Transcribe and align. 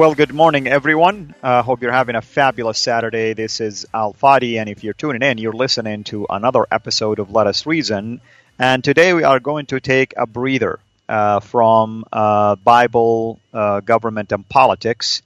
Well, 0.00 0.14
good 0.14 0.32
morning, 0.32 0.66
everyone. 0.66 1.34
Uh, 1.42 1.62
hope 1.62 1.82
you're 1.82 1.92
having 1.92 2.16
a 2.16 2.22
fabulous 2.22 2.78
Saturday. 2.78 3.34
This 3.34 3.60
is 3.60 3.84
Al 3.92 4.14
Fadi, 4.14 4.58
and 4.58 4.66
if 4.66 4.82
you're 4.82 4.94
tuning 4.94 5.20
in, 5.20 5.36
you're 5.36 5.52
listening 5.52 6.04
to 6.04 6.26
another 6.30 6.66
episode 6.70 7.18
of 7.18 7.30
Let 7.30 7.46
Us 7.46 7.66
Reason. 7.66 8.22
And 8.58 8.82
today 8.82 9.12
we 9.12 9.24
are 9.24 9.40
going 9.40 9.66
to 9.66 9.78
take 9.78 10.14
a 10.16 10.26
breather 10.26 10.80
uh, 11.06 11.40
from 11.40 12.06
uh, 12.10 12.56
Bible, 12.56 13.40
uh, 13.52 13.80
government, 13.80 14.32
and 14.32 14.48
politics, 14.48 15.20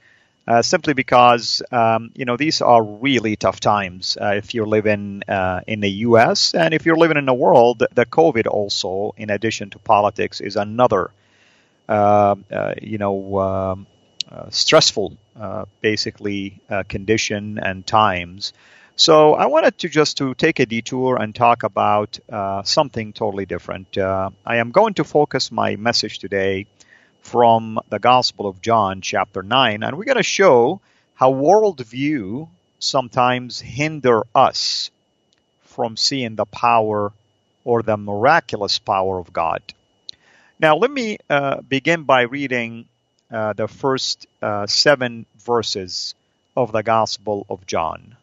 uh, 0.48 0.60
simply 0.60 0.92
because 0.92 1.62
um, 1.70 2.10
you 2.16 2.24
know 2.24 2.36
these 2.36 2.60
are 2.60 2.82
really 2.82 3.36
tough 3.36 3.60
times. 3.60 4.18
Uh, 4.20 4.34
if 4.38 4.54
you're 4.54 4.66
living 4.66 5.22
in 5.68 5.78
the 5.78 5.90
U.S. 6.08 6.52
and 6.52 6.74
if 6.74 6.84
you're 6.84 6.96
living 6.96 7.16
in 7.16 7.26
the 7.26 7.32
world, 7.32 7.84
the 7.94 8.06
COVID 8.06 8.48
also, 8.48 9.14
in 9.16 9.30
addition 9.30 9.70
to 9.70 9.78
politics, 9.78 10.40
is 10.40 10.56
another 10.56 11.12
you 11.88 12.98
know. 12.98 13.38
Um, 13.38 13.86
stressful, 14.50 15.16
uh, 15.38 15.64
basically, 15.80 16.60
uh, 16.68 16.82
condition 16.88 17.58
and 17.58 17.86
times. 17.86 18.52
So 18.96 19.34
I 19.34 19.46
wanted 19.46 19.78
to 19.78 19.88
just 19.88 20.18
to 20.18 20.34
take 20.34 20.60
a 20.60 20.66
detour 20.66 21.16
and 21.20 21.34
talk 21.34 21.64
about 21.64 22.18
something 22.64 23.12
totally 23.12 23.46
different. 23.46 23.98
I 23.98 24.30
am 24.46 24.70
going 24.70 24.94
to 24.94 25.04
focus 25.04 25.50
my 25.50 25.76
message 25.76 26.20
today 26.20 26.66
from 27.22 27.80
the 27.88 27.98
Gospel 27.98 28.46
of 28.46 28.60
John, 28.60 29.00
chapter 29.00 29.42
9, 29.42 29.82
and 29.82 29.98
we're 29.98 30.04
going 30.04 30.18
to 30.18 30.22
show 30.22 30.80
how 31.14 31.32
worldview 31.32 32.48
sometimes 32.78 33.60
hinder 33.60 34.22
us 34.34 34.90
from 35.62 35.96
seeing 35.96 36.36
the 36.36 36.44
power 36.44 37.12
or 37.64 37.82
the 37.82 37.96
miraculous 37.96 38.78
power 38.78 39.18
of 39.18 39.32
God. 39.32 39.62
Now, 40.60 40.76
let 40.76 40.90
me 40.90 41.18
uh, 41.28 41.62
begin 41.62 42.04
by 42.04 42.22
reading 42.22 42.84
uh, 42.84 42.93
the 43.30 43.68
first 43.68 44.26
uh, 44.42 44.66
seven 44.66 45.26
verses 45.38 46.14
of 46.56 46.72
the 46.72 46.82
Gospel 46.82 47.46
of 47.48 47.66
John, 47.66 48.16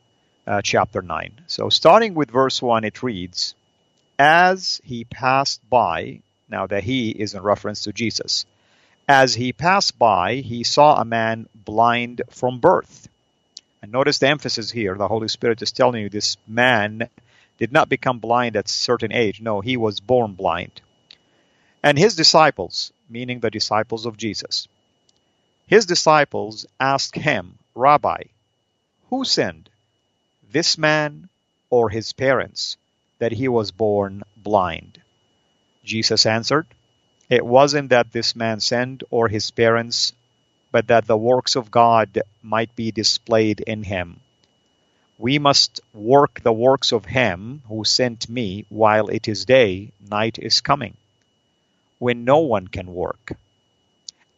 uh, 0.47 0.61
chapter 0.61 1.01
9. 1.01 1.41
So, 1.47 1.69
starting 1.69 2.13
with 2.13 2.31
verse 2.31 2.61
1, 2.61 2.83
it 2.83 3.03
reads, 3.03 3.55
As 4.17 4.79
he 4.83 5.03
passed 5.03 5.67
by, 5.69 6.21
now 6.49 6.67
the 6.67 6.81
he 6.81 7.09
is 7.09 7.33
in 7.33 7.41
reference 7.41 7.83
to 7.83 7.93
Jesus, 7.93 8.45
as 9.07 9.33
he 9.33 9.51
passed 9.51 9.99
by, 9.99 10.35
he 10.35 10.63
saw 10.63 10.95
a 10.95 11.05
man 11.05 11.49
blind 11.53 12.21
from 12.29 12.59
birth. 12.59 13.09
And 13.81 13.91
notice 13.91 14.19
the 14.19 14.29
emphasis 14.29 14.71
here. 14.71 14.95
The 14.95 15.07
Holy 15.07 15.27
Spirit 15.27 15.61
is 15.61 15.71
telling 15.71 16.01
you 16.01 16.09
this 16.09 16.37
man 16.47 17.09
did 17.57 17.71
not 17.71 17.89
become 17.89 18.19
blind 18.19 18.55
at 18.55 18.67
a 18.67 18.69
certain 18.69 19.11
age. 19.11 19.41
No, 19.41 19.59
he 19.59 19.75
was 19.75 19.99
born 19.99 20.33
blind. 20.33 20.81
And 21.83 21.97
his 21.97 22.15
disciples, 22.15 22.93
meaning 23.09 23.39
the 23.39 23.49
disciples 23.49 24.05
of 24.05 24.17
Jesus, 24.17 24.67
his 25.71 25.85
disciples 25.85 26.65
asked 26.81 27.15
him, 27.15 27.57
Rabbi, 27.75 28.23
who 29.09 29.23
sinned, 29.23 29.69
this 30.51 30.77
man 30.77 31.29
or 31.69 31.89
his 31.89 32.11
parents, 32.11 32.75
that 33.19 33.31
he 33.31 33.47
was 33.47 33.71
born 33.71 34.21
blind? 34.35 34.99
Jesus 35.85 36.25
answered, 36.25 36.67
It 37.29 37.45
wasn't 37.45 37.91
that 37.91 38.11
this 38.11 38.35
man 38.35 38.59
sinned 38.59 39.05
or 39.09 39.29
his 39.29 39.49
parents, 39.49 40.11
but 40.73 40.87
that 40.87 41.07
the 41.07 41.15
works 41.15 41.55
of 41.55 41.71
God 41.71 42.21
might 42.43 42.75
be 42.75 42.91
displayed 42.91 43.61
in 43.61 43.83
him. 43.83 44.19
We 45.17 45.39
must 45.39 45.79
work 45.93 46.41
the 46.41 46.51
works 46.51 46.91
of 46.91 47.05
him 47.05 47.61
who 47.69 47.85
sent 47.85 48.27
me 48.27 48.65
while 48.67 49.07
it 49.07 49.29
is 49.29 49.45
day, 49.45 49.93
night 50.01 50.37
is 50.37 50.59
coming, 50.59 50.97
when 51.97 52.25
no 52.25 52.39
one 52.39 52.67
can 52.67 52.93
work. 52.93 53.37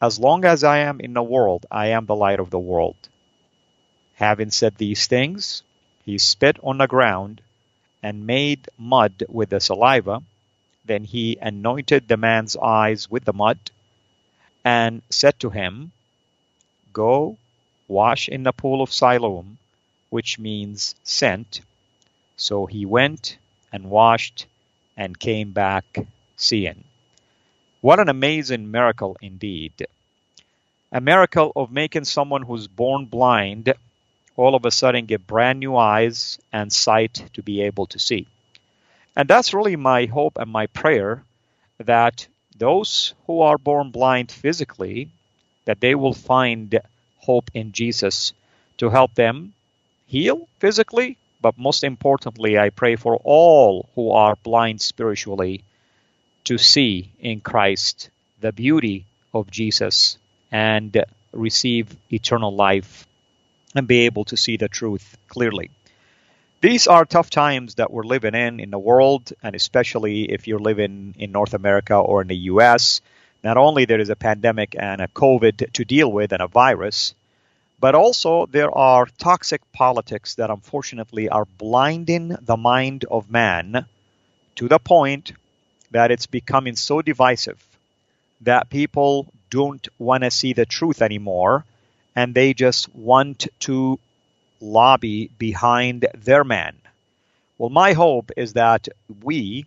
As 0.04 0.18
long 0.18 0.44
as 0.44 0.62
I 0.62 0.80
am 0.90 1.00
in 1.00 1.14
the 1.14 1.22
world, 1.22 1.64
I 1.70 1.86
am 1.96 2.04
the 2.04 2.14
light 2.14 2.38
of 2.38 2.50
the 2.50 2.58
world. 2.58 3.08
Having 4.16 4.50
said 4.50 4.74
these 4.76 5.06
things, 5.06 5.62
he 6.04 6.18
spit 6.18 6.58
on 6.62 6.76
the 6.76 6.86
ground 6.86 7.40
and 8.02 8.26
made 8.26 8.68
mud 8.76 9.24
with 9.30 9.48
the 9.48 9.60
saliva. 9.60 10.22
Then 10.84 11.04
he 11.04 11.38
anointed 11.40 12.06
the 12.06 12.18
man's 12.18 12.54
eyes 12.54 13.10
with 13.10 13.24
the 13.24 13.32
mud 13.32 13.58
and 14.62 15.00
said 15.08 15.40
to 15.40 15.48
him, 15.48 15.92
Go 16.92 17.38
wash 17.88 18.28
in 18.28 18.42
the 18.42 18.52
pool 18.52 18.82
of 18.82 18.92
Siloam, 18.92 19.56
which 20.10 20.38
means 20.38 20.94
sent. 21.02 21.62
So 22.36 22.66
he 22.66 22.84
went 22.84 23.38
and 23.72 23.88
washed 23.88 24.44
and 24.98 25.18
came 25.18 25.52
back 25.52 25.86
seeing. 26.36 26.84
What 27.84 28.00
an 28.00 28.08
amazing 28.08 28.70
miracle 28.70 29.18
indeed. 29.20 29.86
A 30.90 31.02
miracle 31.02 31.52
of 31.54 31.70
making 31.70 32.04
someone 32.04 32.40
who's 32.40 32.66
born 32.66 33.04
blind 33.04 33.74
all 34.36 34.54
of 34.54 34.64
a 34.64 34.70
sudden 34.70 35.04
get 35.04 35.26
brand 35.26 35.60
new 35.60 35.76
eyes 35.76 36.38
and 36.50 36.72
sight 36.72 37.22
to 37.34 37.42
be 37.42 37.60
able 37.60 37.84
to 37.88 37.98
see. 37.98 38.26
And 39.14 39.28
that's 39.28 39.52
really 39.52 39.76
my 39.76 40.06
hope 40.06 40.38
and 40.38 40.50
my 40.50 40.66
prayer 40.68 41.24
that 41.76 42.26
those 42.56 43.12
who 43.26 43.42
are 43.42 43.58
born 43.58 43.90
blind 43.90 44.32
physically 44.32 45.10
that 45.66 45.80
they 45.82 45.94
will 45.94 46.14
find 46.14 46.80
hope 47.18 47.50
in 47.52 47.72
Jesus 47.72 48.32
to 48.78 48.88
help 48.88 49.14
them 49.14 49.52
heal 50.06 50.48
physically, 50.58 51.18
but 51.42 51.58
most 51.58 51.84
importantly, 51.84 52.58
I 52.58 52.70
pray 52.70 52.96
for 52.96 53.20
all 53.24 53.90
who 53.94 54.10
are 54.10 54.36
blind 54.36 54.80
spiritually 54.80 55.64
to 56.44 56.58
see 56.58 57.10
in 57.18 57.40
Christ 57.40 58.10
the 58.40 58.52
beauty 58.52 59.06
of 59.32 59.50
Jesus 59.50 60.18
and 60.52 61.04
receive 61.32 61.96
eternal 62.12 62.54
life 62.54 63.06
and 63.74 63.88
be 63.88 64.00
able 64.00 64.24
to 64.26 64.36
see 64.36 64.56
the 64.56 64.68
truth 64.68 65.16
clearly. 65.28 65.70
These 66.60 66.86
are 66.86 67.04
tough 67.04 67.28
times 67.28 67.74
that 67.74 67.90
we're 67.90 68.04
living 68.04 68.34
in 68.34 68.60
in 68.60 68.70
the 68.70 68.78
world, 68.78 69.32
and 69.42 69.54
especially 69.54 70.32
if 70.32 70.46
you're 70.46 70.58
living 70.58 71.14
in 71.18 71.32
North 71.32 71.52
America 71.52 71.94
or 71.94 72.22
in 72.22 72.28
the 72.28 72.48
US. 72.52 73.02
Not 73.42 73.58
only 73.58 73.84
there 73.84 74.00
is 74.00 74.08
a 74.08 74.16
pandemic 74.16 74.74
and 74.78 75.02
a 75.02 75.08
COVID 75.08 75.72
to 75.72 75.84
deal 75.84 76.10
with 76.10 76.32
and 76.32 76.40
a 76.40 76.46
virus, 76.46 77.14
but 77.78 77.94
also 77.94 78.46
there 78.46 78.70
are 78.70 79.06
toxic 79.18 79.60
politics 79.72 80.36
that 80.36 80.48
unfortunately 80.48 81.28
are 81.28 81.44
blinding 81.44 82.28
the 82.40 82.56
mind 82.56 83.04
of 83.10 83.30
man 83.30 83.84
to 84.56 84.68
the 84.68 84.78
point 84.78 85.32
that 85.94 86.10
it's 86.10 86.26
becoming 86.26 86.74
so 86.74 87.02
divisive 87.02 87.64
that 88.40 88.68
people 88.68 89.32
don't 89.48 89.86
want 89.96 90.24
to 90.24 90.30
see 90.30 90.52
the 90.52 90.66
truth 90.66 91.00
anymore 91.00 91.64
and 92.16 92.34
they 92.34 92.52
just 92.52 92.92
want 92.92 93.46
to 93.60 94.00
lobby 94.60 95.30
behind 95.38 96.04
their 96.12 96.42
man. 96.42 96.74
Well, 97.58 97.70
my 97.70 97.92
hope 97.92 98.32
is 98.36 98.54
that 98.54 98.88
we 99.22 99.66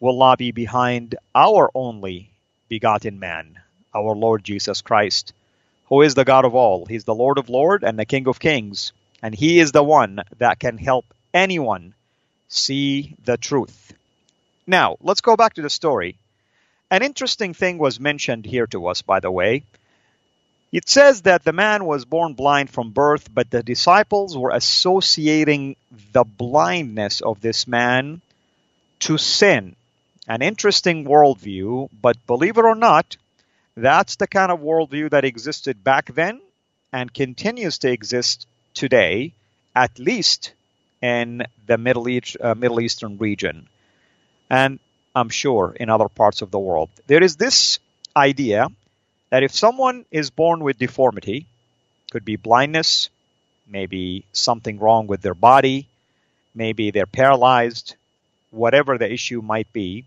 will 0.00 0.18
lobby 0.18 0.50
behind 0.50 1.14
our 1.36 1.70
only 1.72 2.30
begotten 2.68 3.20
man, 3.20 3.60
our 3.94 4.16
Lord 4.16 4.42
Jesus 4.42 4.82
Christ, 4.82 5.32
who 5.86 6.02
is 6.02 6.16
the 6.16 6.24
God 6.24 6.44
of 6.44 6.56
all. 6.56 6.84
He's 6.84 7.04
the 7.04 7.14
Lord 7.14 7.38
of 7.38 7.48
lords 7.48 7.84
and 7.84 7.96
the 7.96 8.04
King 8.04 8.26
of 8.26 8.40
kings, 8.40 8.92
and 9.22 9.32
he 9.32 9.60
is 9.60 9.70
the 9.70 9.84
one 9.84 10.20
that 10.38 10.58
can 10.58 10.78
help 10.78 11.04
anyone 11.32 11.94
see 12.48 13.14
the 13.24 13.36
truth. 13.36 13.92
Now, 14.66 14.96
let's 15.00 15.20
go 15.20 15.36
back 15.36 15.54
to 15.54 15.62
the 15.62 15.70
story. 15.70 16.16
An 16.90 17.02
interesting 17.02 17.54
thing 17.54 17.78
was 17.78 18.00
mentioned 18.00 18.44
here 18.46 18.66
to 18.68 18.88
us, 18.88 19.02
by 19.02 19.20
the 19.20 19.30
way. 19.30 19.62
It 20.72 20.88
says 20.88 21.22
that 21.22 21.42
the 21.42 21.52
man 21.52 21.84
was 21.84 22.04
born 22.04 22.34
blind 22.34 22.70
from 22.70 22.90
birth, 22.90 23.32
but 23.32 23.50
the 23.50 23.62
disciples 23.62 24.36
were 24.36 24.50
associating 24.50 25.76
the 26.12 26.24
blindness 26.24 27.20
of 27.20 27.40
this 27.40 27.66
man 27.66 28.20
to 29.00 29.18
sin. 29.18 29.74
An 30.28 30.42
interesting 30.42 31.04
worldview, 31.04 31.88
but 32.00 32.24
believe 32.26 32.56
it 32.56 32.64
or 32.64 32.76
not, 32.76 33.16
that's 33.76 34.16
the 34.16 34.28
kind 34.28 34.52
of 34.52 34.60
worldview 34.60 35.10
that 35.10 35.24
existed 35.24 35.82
back 35.82 36.14
then 36.14 36.40
and 36.92 37.12
continues 37.12 37.78
to 37.78 37.90
exist 37.90 38.46
today, 38.74 39.32
at 39.74 39.98
least 39.98 40.52
in 41.02 41.42
the 41.66 41.78
Middle, 41.78 42.08
East, 42.08 42.36
uh, 42.40 42.54
Middle 42.54 42.80
Eastern 42.80 43.18
region. 43.18 43.68
And 44.50 44.80
I'm 45.14 45.28
sure 45.28 45.74
in 45.78 45.88
other 45.88 46.08
parts 46.08 46.42
of 46.42 46.50
the 46.50 46.58
world. 46.58 46.90
There 47.06 47.22
is 47.22 47.36
this 47.36 47.78
idea 48.16 48.68
that 49.30 49.44
if 49.44 49.52
someone 49.52 50.04
is 50.10 50.30
born 50.30 50.64
with 50.64 50.78
deformity, 50.78 51.46
could 52.10 52.24
be 52.24 52.36
blindness, 52.36 53.08
maybe 53.66 54.24
something 54.32 54.78
wrong 54.80 55.06
with 55.06 55.22
their 55.22 55.34
body, 55.34 55.86
maybe 56.54 56.90
they're 56.90 57.06
paralyzed, 57.06 57.94
whatever 58.50 58.98
the 58.98 59.10
issue 59.10 59.40
might 59.40 59.72
be, 59.72 60.04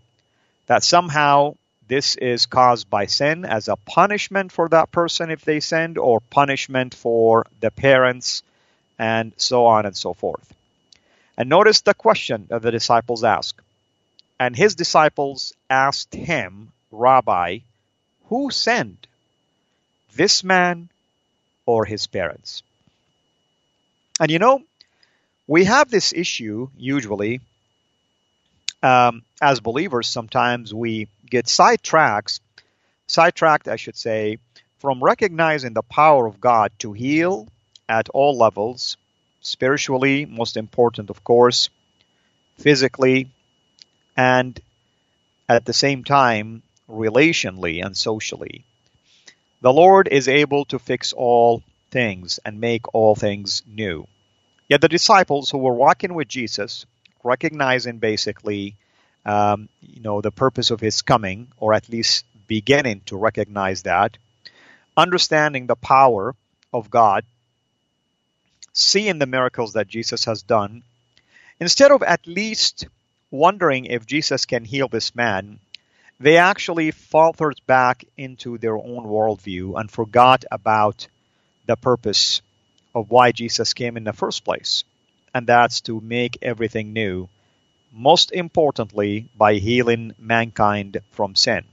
that 0.66 0.82
somehow 0.82 1.54
this 1.88 2.16
is 2.16 2.46
caused 2.46 2.88
by 2.88 3.06
sin 3.06 3.44
as 3.44 3.68
a 3.68 3.76
punishment 3.76 4.52
for 4.52 4.68
that 4.68 4.90
person 4.90 5.30
if 5.30 5.44
they 5.44 5.60
sinned, 5.60 5.98
or 5.98 6.20
punishment 6.20 6.94
for 6.94 7.46
the 7.60 7.70
parents, 7.70 8.42
and 8.98 9.32
so 9.36 9.66
on 9.66 9.86
and 9.86 9.96
so 9.96 10.12
forth. 10.12 10.52
And 11.36 11.48
notice 11.48 11.80
the 11.80 11.94
question 11.94 12.46
that 12.48 12.62
the 12.62 12.70
disciples 12.70 13.24
ask. 13.24 13.60
And 14.38 14.56
his 14.56 14.74
disciples 14.74 15.52
asked 15.70 16.14
him, 16.14 16.72
Rabbi, 16.90 17.58
who 18.26 18.50
sent? 18.50 19.06
this 20.14 20.44
man 20.44 20.88
or 21.66 21.84
his 21.84 22.06
parents? 22.06 22.62
And 24.20 24.30
you 24.30 24.38
know, 24.38 24.62
we 25.46 25.64
have 25.64 25.90
this 25.90 26.12
issue 26.12 26.68
usually 26.76 27.40
um, 28.82 29.22
as 29.42 29.60
believers. 29.60 30.08
Sometimes 30.08 30.72
we 30.72 31.08
get 31.28 31.48
sidetracked, 31.48 32.40
sidetracked, 33.06 33.68
I 33.68 33.76
should 33.76 33.96
say, 33.96 34.38
from 34.78 35.02
recognizing 35.02 35.72
the 35.72 35.82
power 35.82 36.26
of 36.26 36.40
God 36.40 36.72
to 36.78 36.92
heal 36.92 37.48
at 37.88 38.08
all 38.10 38.36
levels, 38.36 38.96
spiritually, 39.40 40.26
most 40.26 40.56
important, 40.56 41.10
of 41.10 41.24
course, 41.24 41.70
physically, 42.58 43.30
and 44.16 44.58
at 45.48 45.64
the 45.64 45.72
same 45.72 46.04
time, 46.04 46.62
relationally 46.88 47.84
and 47.84 47.96
socially. 47.96 48.64
The 49.60 49.72
Lord 49.72 50.08
is 50.08 50.28
able 50.28 50.64
to 50.66 50.78
fix 50.78 51.12
all 51.12 51.62
things 51.90 52.38
and 52.44 52.60
make 52.60 52.92
all 52.94 53.14
things 53.14 53.62
new. 53.66 54.06
Yet 54.68 54.80
the 54.80 54.88
disciples 54.88 55.50
who 55.50 55.58
were 55.58 55.74
walking 55.74 56.14
with 56.14 56.28
Jesus, 56.28 56.86
recognizing 57.22 57.98
basically, 57.98 58.76
um, 59.24 59.68
you 59.80 60.00
know, 60.00 60.20
the 60.20 60.30
purpose 60.30 60.70
of 60.70 60.80
his 60.80 61.02
coming, 61.02 61.48
or 61.56 61.72
at 61.72 61.88
least 61.88 62.24
beginning 62.46 63.02
to 63.06 63.16
recognize 63.16 63.82
that, 63.82 64.18
understanding 64.96 65.66
the 65.66 65.76
power 65.76 66.34
of 66.72 66.90
God, 66.90 67.24
seeing 68.72 69.18
the 69.18 69.26
miracles 69.26 69.74
that 69.74 69.88
Jesus 69.88 70.24
has 70.24 70.42
done, 70.42 70.82
instead 71.60 71.90
of 71.90 72.02
at 72.02 72.26
least 72.26 72.86
wondering 73.34 73.86
if 73.86 74.06
Jesus 74.06 74.46
can 74.46 74.64
heal 74.64 74.88
this 74.88 75.14
man, 75.14 75.58
they 76.20 76.36
actually 76.36 76.92
faltered 76.92 77.60
back 77.66 78.04
into 78.16 78.58
their 78.58 78.76
own 78.76 79.04
worldview 79.04 79.78
and 79.78 79.90
forgot 79.90 80.44
about 80.50 81.08
the 81.66 81.76
purpose 81.76 82.42
of 82.94 83.10
why 83.10 83.32
Jesus 83.32 83.74
came 83.74 83.96
in 83.96 84.04
the 84.04 84.12
first 84.12 84.44
place. 84.44 84.84
And 85.34 85.48
that's 85.48 85.80
to 85.82 86.00
make 86.00 86.38
everything 86.42 86.92
new, 86.92 87.28
most 87.92 88.30
importantly, 88.30 89.28
by 89.36 89.54
healing 89.54 90.14
mankind 90.16 90.98
from 91.10 91.34
sin. 91.34 91.64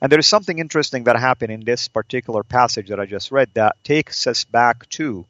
And 0.00 0.10
there 0.10 0.18
is 0.18 0.26
something 0.26 0.58
interesting 0.58 1.04
that 1.04 1.16
happened 1.16 1.52
in 1.52 1.64
this 1.64 1.86
particular 1.86 2.42
passage 2.42 2.88
that 2.88 2.98
I 2.98 3.06
just 3.06 3.30
read 3.30 3.50
that 3.54 3.76
takes 3.84 4.26
us 4.26 4.44
back 4.44 4.88
to 4.90 5.24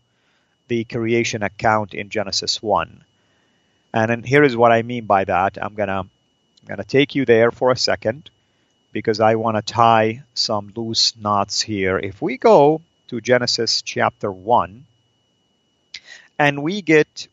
the 0.69 0.85
creation 0.85 1.43
account 1.43 1.93
in 1.93 2.09
Genesis 2.09 2.63
1. 2.63 3.05
And 3.95 4.27
here 4.27 4.43
is 4.43 4.57
what 4.57 4.73
I 4.73 4.83
mean 4.83 5.05
by 5.05 5.23
that. 5.23 5.57
I'm 5.63 5.77
to 5.77 6.05
I'm 6.69 6.77
to 6.79 6.85
take 6.85 7.15
you 7.15 7.25
there 7.25 7.53
for 7.53 7.71
a 7.71 7.77
second 7.77 8.29
because 8.93 9.21
I 9.21 9.37
want 9.37 9.57
to 9.57 9.63
tie 9.63 10.25
some 10.35 10.73
loose 10.75 11.17
knots 11.17 11.61
here. 11.61 11.97
If 11.97 12.21
we 12.21 12.37
go 12.37 12.81
to 13.09 13.21
Genesis 13.21 13.83
chapter 13.83 14.33
1 14.33 14.85
and 16.41 16.65
we 16.65 16.83
get 16.83 17.29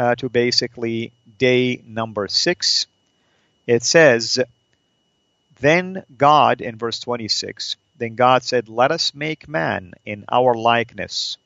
uh, 0.00 0.16
to 0.16 0.28
basically 0.28 1.12
day 1.38 1.80
number 1.86 2.26
6, 2.26 2.86
it 3.68 3.84
says, 3.84 4.40
Then 5.60 6.02
God, 6.18 6.60
in 6.60 6.76
verse 6.76 6.98
26, 6.98 7.76
then 7.98 8.16
God 8.16 8.42
said, 8.42 8.68
Let 8.68 8.90
us 8.90 9.14
make 9.14 9.48
man 9.48 9.92
in 10.04 10.24
our 10.28 10.54
likeness, 10.54 11.38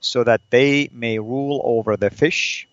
so 0.00 0.22
that 0.22 0.42
they 0.50 0.90
may 0.92 1.18
rule 1.18 1.62
over 1.64 1.96
the 1.96 2.10
fish 2.10 2.68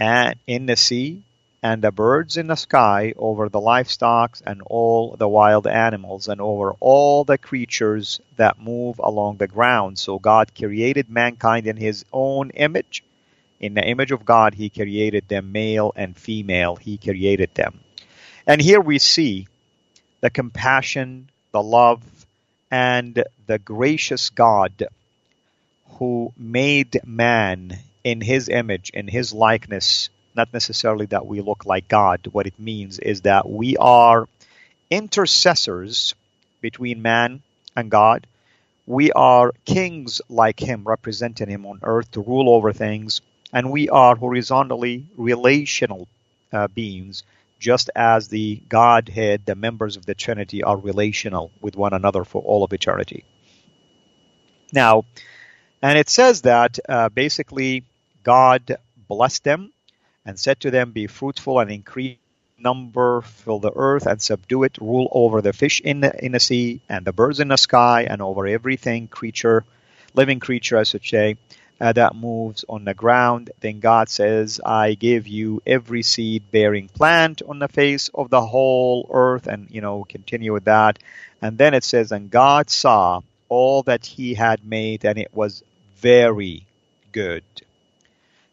and 0.00 0.36
in 0.46 0.64
the 0.64 0.76
sea 0.76 1.22
and 1.62 1.82
the 1.82 1.92
birds 1.92 2.38
in 2.38 2.46
the 2.46 2.56
sky, 2.56 3.12
over 3.18 3.50
the 3.50 3.60
livestock 3.60 4.38
and 4.46 4.62
all 4.64 5.14
the 5.16 5.28
wild 5.28 5.66
animals, 5.66 6.26
and 6.26 6.40
over 6.40 6.74
all 6.80 7.22
the 7.24 7.36
creatures 7.36 8.18
that 8.36 8.58
move 8.58 8.98
along 8.98 9.36
the 9.36 9.46
ground. 9.46 9.98
So 9.98 10.18
God 10.18 10.54
created 10.54 11.10
mankind 11.10 11.66
in 11.66 11.76
his 11.76 12.06
own 12.14 12.48
image. 12.50 13.04
In 13.60 13.74
the 13.74 13.86
image 13.86 14.10
of 14.10 14.24
God, 14.24 14.54
he 14.54 14.70
created 14.70 15.28
them, 15.28 15.52
male 15.52 15.92
and 15.94 16.16
female, 16.16 16.76
he 16.76 16.96
created 16.96 17.54
them. 17.54 17.80
And 18.46 18.58
here 18.58 18.80
we 18.80 18.98
see 18.98 19.46
the 20.22 20.30
compassion, 20.30 21.28
the 21.52 21.62
love, 21.62 22.02
and 22.70 23.22
the 23.46 23.58
gracious 23.58 24.30
God 24.30 24.86
who 25.98 26.32
made 26.38 27.02
man 27.04 27.78
in 28.04 28.20
his 28.20 28.48
image, 28.48 28.90
in 28.90 29.08
his 29.08 29.32
likeness, 29.32 30.10
not 30.34 30.52
necessarily 30.52 31.06
that 31.06 31.26
we 31.26 31.40
look 31.40 31.66
like 31.66 31.88
God. 31.88 32.26
What 32.30 32.46
it 32.46 32.58
means 32.58 32.98
is 32.98 33.22
that 33.22 33.48
we 33.48 33.76
are 33.76 34.28
intercessors 34.90 36.14
between 36.60 37.02
man 37.02 37.42
and 37.76 37.90
God. 37.90 38.26
We 38.86 39.12
are 39.12 39.52
kings 39.64 40.20
like 40.28 40.60
Him, 40.60 40.82
representing 40.84 41.48
Him 41.48 41.66
on 41.66 41.80
earth 41.82 42.10
to 42.12 42.20
rule 42.20 42.50
over 42.50 42.72
things. 42.72 43.20
And 43.52 43.70
we 43.70 43.88
are 43.88 44.16
horizontally 44.16 45.06
relational 45.16 46.08
uh, 46.52 46.68
beings, 46.68 47.22
just 47.58 47.90
as 47.94 48.28
the 48.28 48.60
Godhead, 48.68 49.42
the 49.46 49.54
members 49.54 49.96
of 49.96 50.06
the 50.06 50.14
Trinity, 50.14 50.62
are 50.62 50.76
relational 50.76 51.50
with 51.60 51.76
one 51.76 51.92
another 51.92 52.24
for 52.24 52.42
all 52.42 52.64
of 52.64 52.72
eternity. 52.72 53.24
Now, 54.72 55.04
and 55.82 55.98
it 55.98 56.08
says 56.08 56.42
that 56.42 56.78
uh, 56.88 57.08
basically 57.08 57.84
God 58.22 58.76
blessed 59.08 59.44
them 59.44 59.72
and 60.24 60.38
said 60.38 60.60
to 60.60 60.70
them, 60.70 60.92
Be 60.92 61.06
fruitful 61.06 61.60
and 61.60 61.70
increase 61.70 62.18
number, 62.58 63.22
fill 63.22 63.58
the 63.58 63.72
earth 63.74 64.06
and 64.06 64.20
subdue 64.20 64.64
it, 64.64 64.78
rule 64.80 65.08
over 65.12 65.40
the 65.40 65.52
fish 65.52 65.80
in 65.80 66.00
the, 66.00 66.24
in 66.24 66.32
the 66.32 66.40
sea 66.40 66.80
and 66.88 67.04
the 67.04 67.12
birds 67.12 67.40
in 67.40 67.48
the 67.48 67.56
sky 67.56 68.02
and 68.02 68.20
over 68.20 68.46
everything 68.46 69.08
creature, 69.08 69.64
living 70.14 70.40
creature, 70.40 70.76
I 70.76 70.82
should 70.82 71.04
say, 71.04 71.36
uh, 71.80 71.92
that 71.92 72.14
moves 72.14 72.64
on 72.68 72.84
the 72.84 72.94
ground. 72.94 73.50
Then 73.60 73.80
God 73.80 74.08
says, 74.08 74.60
I 74.64 74.94
give 74.94 75.26
you 75.26 75.62
every 75.66 76.02
seed 76.02 76.50
bearing 76.50 76.88
plant 76.88 77.40
on 77.48 77.58
the 77.58 77.68
face 77.68 78.10
of 78.14 78.28
the 78.28 78.44
whole 78.44 79.08
earth, 79.10 79.46
and 79.46 79.68
you 79.70 79.80
know, 79.80 80.04
continue 80.04 80.52
with 80.52 80.64
that. 80.64 80.98
And 81.40 81.56
then 81.56 81.72
it 81.72 81.84
says, 81.84 82.12
And 82.12 82.30
God 82.30 82.68
saw 82.68 83.22
all 83.48 83.82
that 83.84 84.04
he 84.04 84.34
had 84.34 84.64
made, 84.64 85.06
and 85.06 85.18
it 85.18 85.34
was 85.34 85.62
very 85.96 86.66
good. 87.12 87.44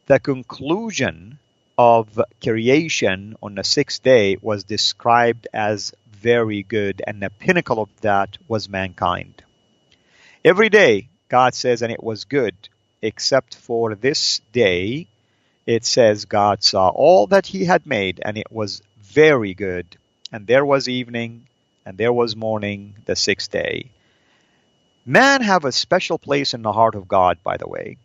The 0.07 0.19
conclusion 0.19 1.37
of 1.77 2.17
creation 2.41 3.35
on 3.43 3.55
the 3.55 3.63
sixth 3.65 4.01
day 4.01 4.37
was 4.41 4.63
described 4.63 5.49
as 5.53 5.93
very 6.13 6.63
good, 6.63 7.01
and 7.05 7.21
the 7.21 7.29
pinnacle 7.29 7.81
of 7.81 7.89
that 7.99 8.37
was 8.47 8.69
mankind. 8.69 9.43
Every 10.45 10.69
day, 10.69 11.09
God 11.27 11.53
says, 11.53 11.81
and 11.81 11.91
it 11.91 12.01
was 12.01 12.23
good, 12.23 12.55
except 13.01 13.57
for 13.57 13.95
this 13.95 14.39
day, 14.53 15.07
it 15.65 15.83
says, 15.83 16.23
God 16.23 16.63
saw 16.63 16.87
all 16.87 17.27
that 17.27 17.45
he 17.45 17.65
had 17.65 17.85
made, 17.85 18.21
and 18.23 18.37
it 18.37 18.49
was 18.49 18.81
very 19.01 19.53
good. 19.53 19.97
And 20.31 20.47
there 20.47 20.65
was 20.65 20.87
evening, 20.87 21.47
and 21.85 21.97
there 21.97 22.13
was 22.13 22.33
morning, 22.33 22.95
the 23.03 23.17
sixth 23.17 23.51
day. 23.51 23.91
Man 25.05 25.41
have 25.41 25.65
a 25.65 25.73
special 25.73 26.17
place 26.17 26.53
in 26.53 26.61
the 26.61 26.71
heart 26.71 26.95
of 26.95 27.09
God, 27.09 27.39
by 27.43 27.57
the 27.57 27.67
way. 27.67 27.97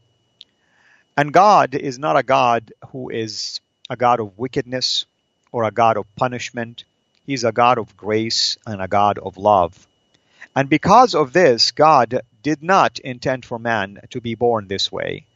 And 1.17 1.33
God 1.33 1.75
is 1.75 1.99
not 1.99 2.17
a 2.17 2.23
God 2.23 2.73
who 2.89 3.11
is 3.11 3.61
a 3.91 3.97
God 3.97 4.21
of 4.21 4.39
wickedness 4.39 5.05
or 5.51 5.65
a 5.65 5.71
God 5.71 5.99
of 5.99 6.07
punishment. 6.17 6.85
He's 7.27 7.45
a 7.45 7.53
God 7.53 7.77
of 7.77 7.97
grace 7.97 8.57
and 8.67 8.81
a 8.81 8.89
God 8.89 9.19
of 9.19 9.37
love. 9.37 9.87
And 10.57 10.69
because 10.69 11.15
of 11.15 11.33
this, 11.33 11.73
God 11.73 12.23
did 12.43 12.63
not 12.63 12.99
intend 12.99 13.45
for 13.45 13.59
man 13.59 14.01
to 14.11 14.21
be 14.21 14.35
born 14.35 14.69
this 14.69 14.91
way, 14.91 15.27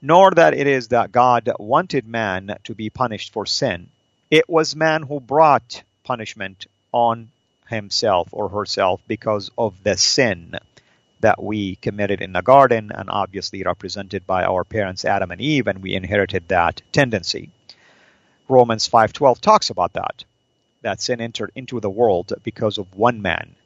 nor 0.00 0.30
that 0.30 0.54
it 0.54 0.66
is 0.66 0.88
that 0.88 1.12
God 1.12 1.50
wanted 1.58 2.06
man 2.06 2.56
to 2.64 2.74
be 2.74 2.90
punished 2.90 3.32
for 3.32 3.44
sin. 3.46 3.88
It 4.30 4.48
was 4.48 4.74
man 4.74 5.02
who 5.02 5.20
brought 5.20 5.82
punishment 6.02 6.66
on 6.92 7.30
himself 7.68 8.28
or 8.32 8.48
herself 8.48 9.00
because 9.06 9.50
of 9.58 9.82
the 9.82 9.96
sin 9.96 10.58
that 11.26 11.42
we 11.42 11.74
committed 11.74 12.20
in 12.22 12.32
the 12.32 12.40
garden 12.40 12.92
and 12.94 13.10
obviously 13.10 13.60
represented 13.64 14.24
by 14.28 14.44
our 14.44 14.62
parents 14.62 15.04
Adam 15.04 15.32
and 15.32 15.40
Eve 15.40 15.66
and 15.66 15.82
we 15.82 15.92
inherited 15.92 16.46
that 16.46 16.80
tendency. 16.92 17.50
Romans 18.48 18.88
5:12 18.88 19.40
talks 19.40 19.68
about 19.70 19.94
that. 19.94 20.24
That 20.82 21.00
sin 21.00 21.20
entered 21.20 21.50
into 21.56 21.80
the 21.80 21.90
world 21.90 22.32
because 22.44 22.78
of 22.78 22.94
one 22.94 23.22
man. 23.22 23.56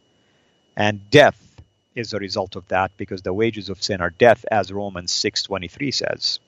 And 0.74 1.10
death 1.10 1.60
is 1.94 2.14
a 2.14 2.18
result 2.18 2.56
of 2.56 2.66
that 2.68 2.96
because 2.96 3.20
the 3.20 3.34
wages 3.34 3.68
of 3.68 3.82
sin 3.82 4.00
are 4.00 4.08
death 4.26 4.42
as 4.50 4.72
Romans 4.72 5.12
6:23 5.12 5.90
says. 5.90 6.40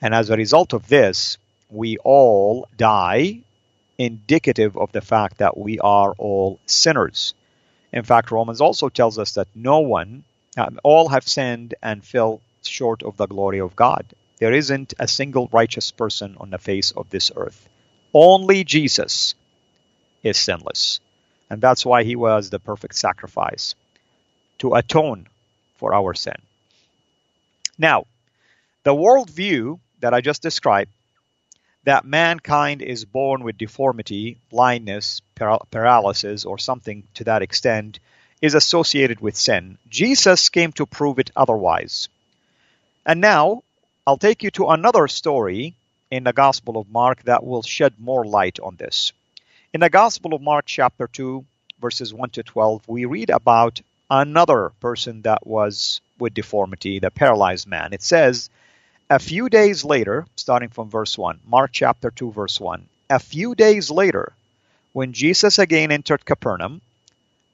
And 0.00 0.14
as 0.14 0.30
a 0.30 0.36
result 0.36 0.72
of 0.72 0.86
this, 0.86 1.36
we 1.68 1.96
all 1.96 2.68
die 2.76 3.40
indicative 3.98 4.76
of 4.76 4.92
the 4.92 5.00
fact 5.12 5.38
that 5.38 5.58
we 5.58 5.80
are 5.80 6.14
all 6.16 6.60
sinners. 6.66 7.34
In 7.92 8.04
fact, 8.04 8.30
Romans 8.30 8.60
also 8.60 8.88
tells 8.88 9.18
us 9.18 9.32
that 9.32 9.48
no 9.56 9.80
one 9.80 10.22
all 10.82 11.08
have 11.08 11.26
sinned 11.26 11.74
and 11.82 12.04
fell 12.04 12.40
short 12.62 13.02
of 13.02 13.16
the 13.16 13.26
glory 13.26 13.60
of 13.60 13.76
God. 13.76 14.06
There 14.38 14.52
isn't 14.52 14.94
a 14.98 15.08
single 15.08 15.48
righteous 15.52 15.90
person 15.90 16.36
on 16.38 16.50
the 16.50 16.58
face 16.58 16.90
of 16.90 17.10
this 17.10 17.30
earth. 17.34 17.68
Only 18.12 18.64
Jesus 18.64 19.34
is 20.22 20.38
sinless. 20.38 21.00
And 21.50 21.60
that's 21.60 21.84
why 21.84 22.04
he 22.04 22.16
was 22.16 22.50
the 22.50 22.58
perfect 22.58 22.94
sacrifice 22.94 23.74
to 24.58 24.74
atone 24.74 25.26
for 25.76 25.94
our 25.94 26.14
sin. 26.14 26.36
Now, 27.78 28.06
the 28.84 28.94
worldview 28.94 29.80
that 30.00 30.14
I 30.14 30.20
just 30.20 30.42
described 30.42 30.90
that 31.84 32.04
mankind 32.04 32.80
is 32.80 33.04
born 33.04 33.44
with 33.44 33.58
deformity, 33.58 34.38
blindness, 34.50 35.20
paralysis, 35.70 36.44
or 36.44 36.58
something 36.58 37.06
to 37.14 37.24
that 37.24 37.42
extent 37.42 37.98
is 38.44 38.54
associated 38.54 39.20
with 39.20 39.34
sin. 39.34 39.78
Jesus 39.88 40.50
came 40.50 40.70
to 40.72 40.84
prove 40.84 41.18
it 41.18 41.30
otherwise. 41.34 42.10
And 43.06 43.22
now 43.22 43.62
I'll 44.06 44.18
take 44.18 44.42
you 44.42 44.50
to 44.50 44.68
another 44.68 45.08
story 45.08 45.74
in 46.10 46.24
the 46.24 46.34
Gospel 46.34 46.76
of 46.76 46.90
Mark 46.90 47.22
that 47.22 47.42
will 47.42 47.62
shed 47.62 47.94
more 47.98 48.22
light 48.22 48.60
on 48.60 48.76
this. 48.76 49.14
In 49.72 49.80
the 49.80 49.88
Gospel 49.88 50.34
of 50.34 50.42
Mark, 50.42 50.66
chapter 50.66 51.06
2, 51.06 51.42
verses 51.80 52.12
1 52.12 52.28
to 52.36 52.42
12, 52.42 52.86
we 52.86 53.06
read 53.06 53.30
about 53.30 53.80
another 54.10 54.72
person 54.78 55.22
that 55.22 55.46
was 55.46 56.02
with 56.18 56.34
deformity, 56.34 56.98
the 56.98 57.10
paralyzed 57.10 57.66
man. 57.66 57.94
It 57.94 58.02
says, 58.02 58.50
A 59.08 59.18
few 59.18 59.48
days 59.48 59.86
later, 59.86 60.26
starting 60.36 60.68
from 60.68 60.90
verse 60.90 61.16
1, 61.16 61.40
Mark 61.46 61.70
chapter 61.72 62.10
2, 62.10 62.30
verse 62.32 62.60
1, 62.60 62.86
a 63.08 63.18
few 63.18 63.54
days 63.54 63.90
later, 63.90 64.34
when 64.92 65.14
Jesus 65.14 65.58
again 65.58 65.90
entered 65.90 66.26
Capernaum, 66.26 66.82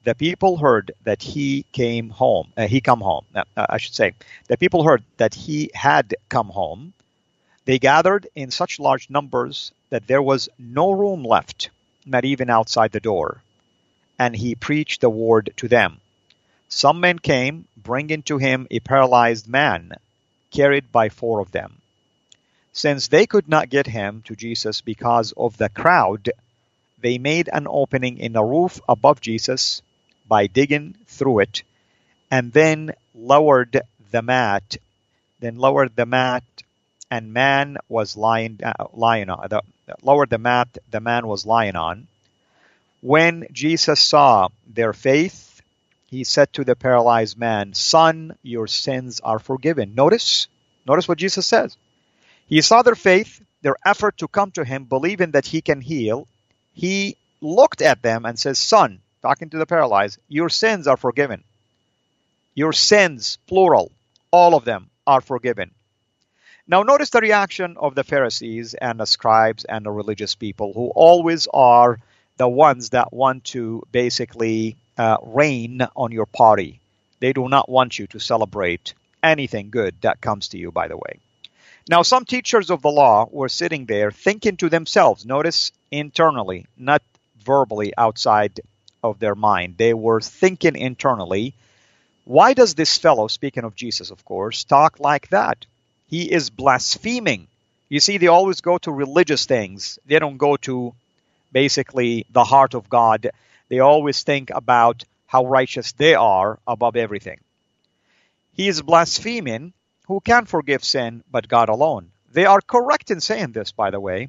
the 0.04 0.14
people 0.14 0.56
heard 0.56 0.92
that 1.04 1.22
he 1.22 1.64
came 1.72 2.08
home. 2.08 2.52
Uh, 2.56 2.66
he 2.66 2.80
come 2.80 3.00
home. 3.00 3.26
Uh, 3.34 3.44
I 3.56 3.76
should 3.76 3.94
say, 3.94 4.14
the 4.48 4.56
people 4.56 4.82
heard 4.82 5.04
that 5.18 5.34
he 5.34 5.70
had 5.74 6.14
come 6.28 6.48
home. 6.48 6.94
They 7.66 7.78
gathered 7.78 8.26
in 8.34 8.50
such 8.50 8.80
large 8.80 9.10
numbers 9.10 9.72
that 9.90 10.06
there 10.06 10.22
was 10.22 10.48
no 10.58 10.90
room 10.92 11.22
left, 11.22 11.70
not 12.06 12.24
even 12.24 12.48
outside 12.48 12.92
the 12.92 13.00
door. 13.00 13.42
And 14.18 14.34
he 14.34 14.54
preached 14.54 15.02
the 15.02 15.10
word 15.10 15.52
to 15.56 15.68
them. 15.68 16.00
Some 16.68 17.00
men 17.00 17.18
came, 17.18 17.66
bringing 17.76 18.22
to 18.22 18.38
him 18.38 18.66
a 18.70 18.80
paralyzed 18.80 19.48
man, 19.48 19.92
carried 20.50 20.90
by 20.90 21.08
four 21.10 21.40
of 21.40 21.52
them. 21.52 21.82
Since 22.72 23.08
they 23.08 23.26
could 23.26 23.48
not 23.48 23.68
get 23.68 23.86
him 23.86 24.22
to 24.26 24.36
Jesus 24.36 24.80
because 24.80 25.32
of 25.36 25.56
the 25.58 25.68
crowd, 25.68 26.30
they 26.98 27.18
made 27.18 27.50
an 27.52 27.66
opening 27.68 28.18
in 28.18 28.32
the 28.32 28.42
roof 28.42 28.80
above 28.88 29.20
Jesus 29.20 29.82
by 30.30 30.46
digging 30.46 30.94
through 31.06 31.40
it 31.40 31.62
and 32.30 32.52
then 32.52 32.92
lowered 33.14 33.82
the 34.12 34.22
mat 34.22 34.78
then 35.40 35.56
lowered 35.56 35.96
the 35.96 36.06
mat 36.06 36.44
and 37.10 37.32
man 37.32 37.76
was 37.88 38.16
lying 38.16 38.60
uh, 38.62 38.86
lying 38.92 39.28
on 39.28 39.48
the, 39.48 39.62
lowered 40.02 40.30
the 40.30 40.38
mat 40.38 40.68
the 40.90 41.00
man 41.00 41.26
was 41.26 41.44
lying 41.44 41.76
on. 41.76 42.06
When 43.00 43.46
jesus 43.50 44.00
saw 44.00 44.48
their 44.66 44.92
faith 44.92 45.62
he 46.06 46.24
said 46.24 46.52
to 46.52 46.64
the 46.64 46.76
paralyzed 46.76 47.38
man 47.38 47.74
son 47.74 48.36
your 48.42 48.66
sins 48.66 49.20
are 49.20 49.38
forgiven. 49.38 49.94
Notice 49.94 50.48
notice 50.86 51.08
what 51.08 51.18
jesus 51.18 51.46
says. 51.46 51.76
He 52.46 52.60
saw 52.60 52.82
their 52.82 52.94
faith 52.94 53.42
their 53.62 53.76
effort 53.84 54.18
to 54.18 54.28
come 54.28 54.50
to 54.52 54.64
him 54.64 54.84
believing 54.84 55.32
that 55.32 55.46
he 55.46 55.60
can 55.60 55.80
heal. 55.80 56.26
He 56.74 57.16
looked 57.40 57.82
at 57.82 58.02
them 58.02 58.24
and 58.24 58.38
says 58.38 58.58
son 58.58 59.00
talking 59.22 59.50
to 59.50 59.58
the 59.58 59.66
paralyzed, 59.66 60.18
your 60.28 60.48
sins 60.48 60.86
are 60.86 60.96
forgiven. 60.96 61.44
Your 62.54 62.72
sins, 62.72 63.38
plural, 63.46 63.92
all 64.30 64.54
of 64.54 64.64
them 64.64 64.90
are 65.06 65.20
forgiven. 65.20 65.70
Now, 66.66 66.82
notice 66.82 67.10
the 67.10 67.20
reaction 67.20 67.76
of 67.78 67.94
the 67.94 68.04
Pharisees 68.04 68.74
and 68.74 69.00
the 69.00 69.06
scribes 69.06 69.64
and 69.64 69.84
the 69.84 69.90
religious 69.90 70.34
people 70.34 70.72
who 70.72 70.88
always 70.94 71.48
are 71.52 71.98
the 72.36 72.48
ones 72.48 72.90
that 72.90 73.12
want 73.12 73.44
to 73.44 73.82
basically 73.90 74.76
uh, 74.96 75.16
rain 75.22 75.80
on 75.96 76.12
your 76.12 76.26
party. 76.26 76.80
They 77.18 77.32
do 77.32 77.48
not 77.48 77.68
want 77.68 77.98
you 77.98 78.06
to 78.08 78.20
celebrate 78.20 78.94
anything 79.22 79.70
good 79.70 79.94
that 80.02 80.20
comes 80.20 80.48
to 80.48 80.58
you, 80.58 80.70
by 80.70 80.88
the 80.88 80.96
way. 80.96 81.18
Now, 81.88 82.02
some 82.02 82.24
teachers 82.24 82.70
of 82.70 82.82
the 82.82 82.90
law 82.90 83.28
were 83.30 83.48
sitting 83.48 83.86
there 83.86 84.10
thinking 84.10 84.56
to 84.58 84.68
themselves, 84.68 85.26
notice 85.26 85.72
internally, 85.90 86.66
not 86.78 87.02
verbally 87.44 87.92
outside 87.98 88.60
of 89.02 89.18
their 89.18 89.34
mind. 89.34 89.76
They 89.76 89.94
were 89.94 90.20
thinking 90.20 90.76
internally, 90.76 91.54
why 92.24 92.54
does 92.54 92.74
this 92.74 92.96
fellow, 92.98 93.28
speaking 93.28 93.64
of 93.64 93.74
Jesus, 93.74 94.10
of 94.10 94.24
course, 94.24 94.64
talk 94.64 95.00
like 95.00 95.28
that? 95.30 95.66
He 96.06 96.30
is 96.30 96.50
blaspheming. 96.50 97.48
You 97.88 98.00
see, 98.00 98.18
they 98.18 98.28
always 98.28 98.60
go 98.60 98.78
to 98.78 98.92
religious 98.92 99.46
things, 99.46 99.98
they 100.06 100.18
don't 100.18 100.36
go 100.36 100.56
to 100.58 100.94
basically 101.52 102.26
the 102.30 102.44
heart 102.44 102.74
of 102.74 102.88
God. 102.88 103.30
They 103.68 103.80
always 103.80 104.22
think 104.22 104.50
about 104.50 105.04
how 105.26 105.46
righteous 105.46 105.92
they 105.92 106.14
are 106.14 106.58
above 106.66 106.96
everything. 106.96 107.40
He 108.52 108.68
is 108.68 108.82
blaspheming 108.82 109.72
who 110.06 110.20
can 110.20 110.44
forgive 110.44 110.84
sin 110.84 111.22
but 111.30 111.48
God 111.48 111.68
alone. 111.68 112.10
They 112.32 112.46
are 112.46 112.60
correct 112.60 113.10
in 113.10 113.20
saying 113.20 113.52
this, 113.52 113.72
by 113.72 113.90
the 113.90 114.00
way, 114.00 114.28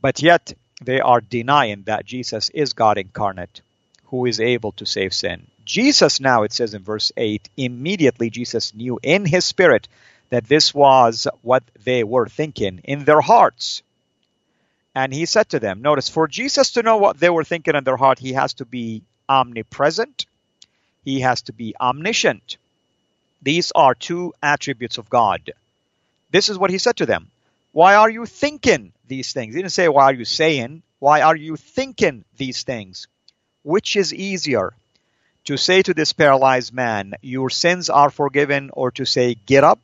but 0.00 0.22
yet 0.22 0.54
they 0.82 1.00
are 1.00 1.20
denying 1.20 1.82
that 1.82 2.06
Jesus 2.06 2.50
is 2.50 2.72
God 2.72 2.98
incarnate 2.98 3.62
who 4.06 4.26
is 4.26 4.40
able 4.40 4.72
to 4.72 4.86
save 4.86 5.12
sin. 5.12 5.46
Jesus, 5.64 6.20
now 6.20 6.44
it 6.44 6.52
says 6.52 6.74
in 6.74 6.82
verse 6.82 7.12
8, 7.16 7.48
immediately 7.56 8.30
Jesus 8.30 8.74
knew 8.74 8.98
in 9.02 9.24
his 9.24 9.44
spirit 9.44 9.88
that 10.30 10.46
this 10.46 10.74
was 10.74 11.26
what 11.42 11.62
they 11.84 12.04
were 12.04 12.28
thinking 12.28 12.80
in 12.84 13.04
their 13.04 13.20
hearts. 13.20 13.82
And 14.94 15.12
he 15.12 15.26
said 15.26 15.50
to 15.50 15.58
them, 15.58 15.82
notice, 15.82 16.08
for 16.08 16.26
Jesus 16.26 16.72
to 16.72 16.82
know 16.82 16.96
what 16.96 17.18
they 17.18 17.30
were 17.30 17.44
thinking 17.44 17.74
in 17.74 17.84
their 17.84 17.96
heart, 17.96 18.18
he 18.18 18.32
has 18.32 18.54
to 18.54 18.64
be 18.64 19.02
omnipresent, 19.28 20.26
he 21.04 21.20
has 21.20 21.42
to 21.42 21.52
be 21.52 21.74
omniscient. 21.80 22.56
These 23.42 23.72
are 23.72 23.94
two 23.94 24.32
attributes 24.42 24.98
of 24.98 25.10
God. 25.10 25.52
This 26.30 26.48
is 26.48 26.58
what 26.58 26.70
he 26.70 26.78
said 26.78 26.96
to 26.96 27.06
them. 27.06 27.28
Why 27.72 27.96
are 27.96 28.10
you 28.10 28.24
thinking 28.24 28.92
these 29.06 29.32
things? 29.32 29.54
He 29.54 29.60
didn't 29.60 29.72
say, 29.72 29.88
Why 29.88 30.04
are 30.04 30.14
you 30.14 30.24
saying? 30.24 30.82
Why 30.98 31.20
are 31.20 31.36
you 31.36 31.56
thinking 31.56 32.24
these 32.36 32.62
things? 32.62 33.06
Which 33.66 33.96
is 33.96 34.14
easier? 34.14 34.74
To 35.46 35.56
say 35.56 35.82
to 35.82 35.92
this 35.92 36.12
paralyzed 36.12 36.72
man, 36.72 37.14
Your 37.20 37.50
sins 37.50 37.90
are 37.90 38.10
forgiven, 38.10 38.70
or 38.72 38.92
to 38.92 39.04
say, 39.04 39.34
Get 39.34 39.64
up, 39.64 39.80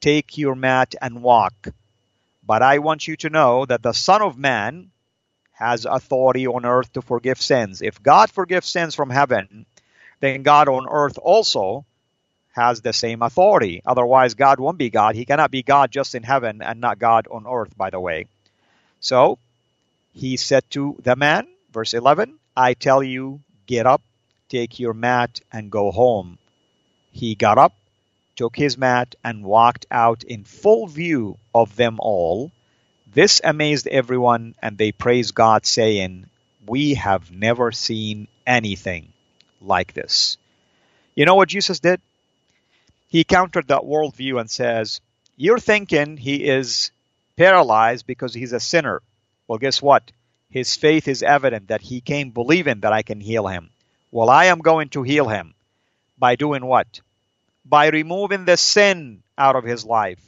take 0.00 0.36
your 0.36 0.56
mat, 0.56 0.96
and 1.00 1.22
walk. 1.22 1.68
But 2.44 2.62
I 2.62 2.78
want 2.78 3.06
you 3.06 3.14
to 3.18 3.30
know 3.30 3.64
that 3.64 3.84
the 3.84 3.92
Son 3.92 4.22
of 4.22 4.36
Man 4.36 4.90
has 5.52 5.84
authority 5.84 6.48
on 6.48 6.66
earth 6.66 6.92
to 6.94 7.00
forgive 7.00 7.40
sins. 7.40 7.80
If 7.80 8.02
God 8.02 8.28
forgives 8.28 8.66
sins 8.68 8.96
from 8.96 9.10
heaven, 9.10 9.66
then 10.18 10.42
God 10.42 10.68
on 10.68 10.88
earth 10.90 11.16
also 11.16 11.84
has 12.54 12.80
the 12.80 12.92
same 12.92 13.22
authority. 13.22 13.82
Otherwise, 13.86 14.34
God 14.34 14.58
won't 14.58 14.78
be 14.78 14.90
God. 14.90 15.14
He 15.14 15.26
cannot 15.26 15.52
be 15.52 15.62
God 15.62 15.92
just 15.92 16.16
in 16.16 16.24
heaven 16.24 16.60
and 16.60 16.80
not 16.80 16.98
God 16.98 17.28
on 17.30 17.46
earth, 17.46 17.78
by 17.78 17.90
the 17.90 18.00
way. 18.00 18.26
So, 18.98 19.38
he 20.12 20.36
said 20.36 20.68
to 20.70 20.96
the 21.04 21.14
man, 21.14 21.46
verse 21.70 21.94
11, 21.94 22.40
I 22.56 22.74
tell 22.74 23.02
you, 23.02 23.40
get 23.66 23.86
up, 23.86 24.02
take 24.48 24.78
your 24.78 24.94
mat, 24.94 25.40
and 25.52 25.70
go 25.70 25.90
home. 25.90 26.38
He 27.12 27.34
got 27.34 27.58
up, 27.58 27.74
took 28.36 28.56
his 28.56 28.78
mat, 28.78 29.14
and 29.22 29.44
walked 29.44 29.86
out 29.90 30.24
in 30.24 30.44
full 30.44 30.86
view 30.86 31.38
of 31.54 31.76
them 31.76 31.98
all. 32.00 32.52
This 33.12 33.40
amazed 33.42 33.86
everyone, 33.86 34.54
and 34.62 34.78
they 34.78 34.92
praised 34.92 35.34
God, 35.34 35.66
saying, 35.66 36.26
we 36.66 36.94
have 36.94 37.30
never 37.30 37.72
seen 37.72 38.28
anything 38.46 39.12
like 39.60 39.92
this. 39.92 40.36
You 41.14 41.24
know 41.24 41.34
what 41.34 41.48
Jesus 41.48 41.80
did? 41.80 42.00
He 43.08 43.24
countered 43.24 43.68
that 43.68 43.82
worldview 43.82 44.40
and 44.40 44.50
says, 44.50 45.00
You're 45.36 45.58
thinking 45.58 46.16
he 46.16 46.44
is 46.44 46.90
paralyzed 47.36 48.06
because 48.06 48.34
he's 48.34 48.52
a 48.52 48.60
sinner. 48.60 49.00
Well, 49.46 49.58
guess 49.58 49.80
what? 49.80 50.10
His 50.50 50.76
faith 50.76 51.08
is 51.08 51.22
evident 51.22 51.68
that 51.68 51.82
he 51.82 52.00
came 52.00 52.30
believing 52.30 52.80
that 52.80 52.92
I 52.92 53.02
can 53.02 53.20
heal 53.20 53.46
him. 53.46 53.70
Well, 54.10 54.30
I 54.30 54.46
am 54.46 54.60
going 54.60 54.88
to 54.90 55.02
heal 55.02 55.28
him 55.28 55.54
by 56.18 56.36
doing 56.36 56.64
what? 56.64 57.00
By 57.64 57.88
removing 57.88 58.44
the 58.44 58.56
sin 58.56 59.22
out 59.36 59.56
of 59.56 59.64
his 59.64 59.84
life. 59.84 60.20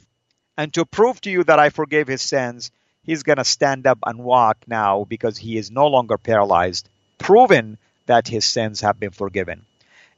And 0.57 0.73
to 0.73 0.85
prove 0.85 1.21
to 1.21 1.31
you 1.31 1.43
that 1.45 1.59
I 1.59 1.69
forgave 1.69 2.07
his 2.07 2.21
sins, 2.21 2.71
he's 3.03 3.23
going 3.23 3.37
to 3.37 3.45
stand 3.45 3.87
up 3.87 3.99
and 4.05 4.19
walk 4.19 4.57
now 4.67 5.05
because 5.05 5.37
he 5.37 5.57
is 5.57 5.71
no 5.71 5.87
longer 5.87 6.17
paralyzed, 6.17 6.89
proving 7.17 7.77
that 8.05 8.27
his 8.27 8.45
sins 8.45 8.81
have 8.81 8.99
been 8.99 9.11
forgiven. 9.11 9.65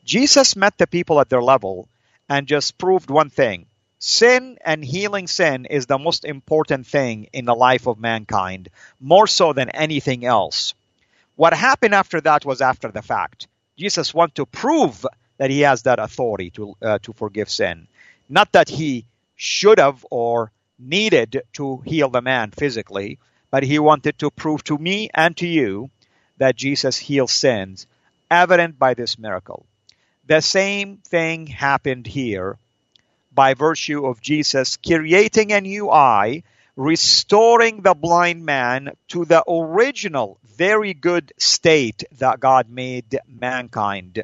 Jesus 0.04 0.56
met 0.56 0.78
the 0.78 0.88
people 0.88 1.20
at 1.20 1.30
their 1.30 1.44
level 1.44 1.88
and 2.28 2.48
just 2.48 2.78
proved 2.78 3.10
one 3.10 3.30
thing 3.30 3.68
sin 4.02 4.58
and 4.66 4.84
healing 4.84 5.28
sin 5.28 5.66
is 5.66 5.86
the 5.86 6.00
most 6.00 6.26
important 6.26 6.88
thing 6.88 7.30
in 7.32 7.46
the 7.46 7.54
life 7.54 7.88
of 7.88 8.00
mankind, 8.00 8.70
more 9.00 9.28
so 9.28 9.54
than 9.54 9.70
anything 9.70 10.26
else. 10.26 10.74
What 11.36 11.54
happened 11.54 11.94
after 11.94 12.20
that 12.22 12.44
was 12.44 12.62
after 12.62 12.90
the 12.90 13.04
fact. 13.04 13.48
Jesus 13.78 14.14
wanted 14.14 14.36
to 14.36 14.46
prove 14.48 15.06
that 15.38 15.52
he 15.52 15.62
has 15.62 15.84
that 15.84 16.00
authority 16.00 16.50
to, 16.52 16.76
uh, 16.82 17.00
to 17.04 17.14
forgive 17.14 17.50
sin. 17.50 17.88
Not 18.28 18.52
that 18.54 18.70
he 18.70 19.06
should 19.36 19.80
have 19.80 20.06
or 20.10 20.52
needed 20.80 21.44
to 21.54 21.78
heal 21.86 22.10
the 22.10 22.22
man 22.22 22.52
physically, 22.52 23.20
but 23.52 23.64
he 23.64 23.78
wanted 23.78 24.18
to 24.20 24.32
prove 24.32 24.64
to 24.64 24.78
me 24.78 25.10
and 25.14 25.38
to 25.38 25.48
you 25.48 25.92
that 26.38 26.56
Jesus 26.56 26.98
heals 26.98 27.32
sins, 27.32 27.86
evident 28.32 28.80
by 28.80 28.96
this 28.96 29.20
miracle. 29.20 29.66
The 30.26 30.42
same 30.42 30.98
thing 30.98 31.46
happened 31.46 32.08
here 32.08 32.58
by 33.42 33.56
virtue 33.56 34.06
of 34.06 34.22
Jesus 34.22 34.78
creating 34.78 35.52
a 35.52 35.62
new 35.62 35.90
eye, 35.90 36.44
restoring 36.76 37.82
the 37.82 37.96
blind 37.96 38.46
man 38.46 38.92
to 39.08 39.26
the 39.26 39.44
original 39.50 40.38
very 40.56 40.94
good 40.94 41.34
state 41.40 42.04
that 42.20 42.40
God 42.40 42.70
made 42.70 43.18
mankind 43.28 44.24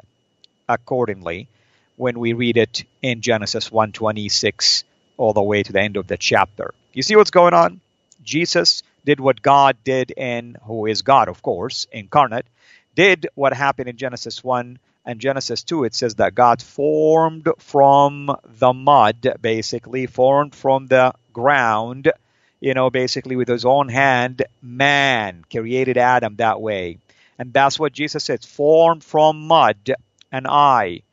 accordingly 0.69 1.47
when 1.95 2.19
we 2.19 2.33
read 2.33 2.57
it 2.57 2.83
in 3.01 3.21
Genesis 3.21 3.71
126 3.71 4.83
all 5.17 5.33
the 5.33 5.41
way 5.41 5.63
to 5.63 5.73
the 5.73 5.81
end 5.81 5.97
of 5.97 6.05
the 6.05 6.17
chapter. 6.17 6.75
You 6.93 7.01
see 7.01 7.15
what's 7.15 7.31
going 7.31 7.55
on? 7.55 7.81
Jesus 8.23 8.83
did 9.03 9.19
what 9.19 9.41
God 9.41 9.77
did 9.83 10.11
in, 10.11 10.57
who 10.67 10.85
is 10.85 11.01
God, 11.01 11.27
of 11.27 11.41
course, 11.41 11.87
incarnate, 11.91 12.45
did 12.93 13.29
what 13.33 13.53
happened 13.53 13.89
in 13.89 13.97
Genesis 13.97 14.43
1 14.43 14.77
and 15.07 15.21
Genesis 15.21 15.63
2. 15.63 15.85
It 15.85 15.95
says 15.95 16.15
that 16.15 16.35
God 16.35 16.61
formed 16.61 17.47
from 17.59 18.29
the 18.43 18.73
mud, 18.73 19.35
basically, 19.41 20.05
formed 20.05 20.53
from 20.53 20.87
the 20.87 21.13
ground, 21.31 22.11
you 22.59 22.73
know, 22.73 22.89
basically 22.89 23.37
with 23.37 23.47
his 23.47 23.63
own 23.63 23.87
hand, 23.87 24.43
man, 24.61 25.45
created 25.49 25.97
Adam 25.97 26.35
that 26.35 26.61
way. 26.61 26.97
And 27.39 27.53
that's 27.53 27.79
what 27.79 27.93
Jesus 27.93 28.25
says 28.25 28.45
formed 28.45 29.03
from 29.03 29.47
mud 29.47 29.93
an 30.31 30.45
eye 30.45 31.03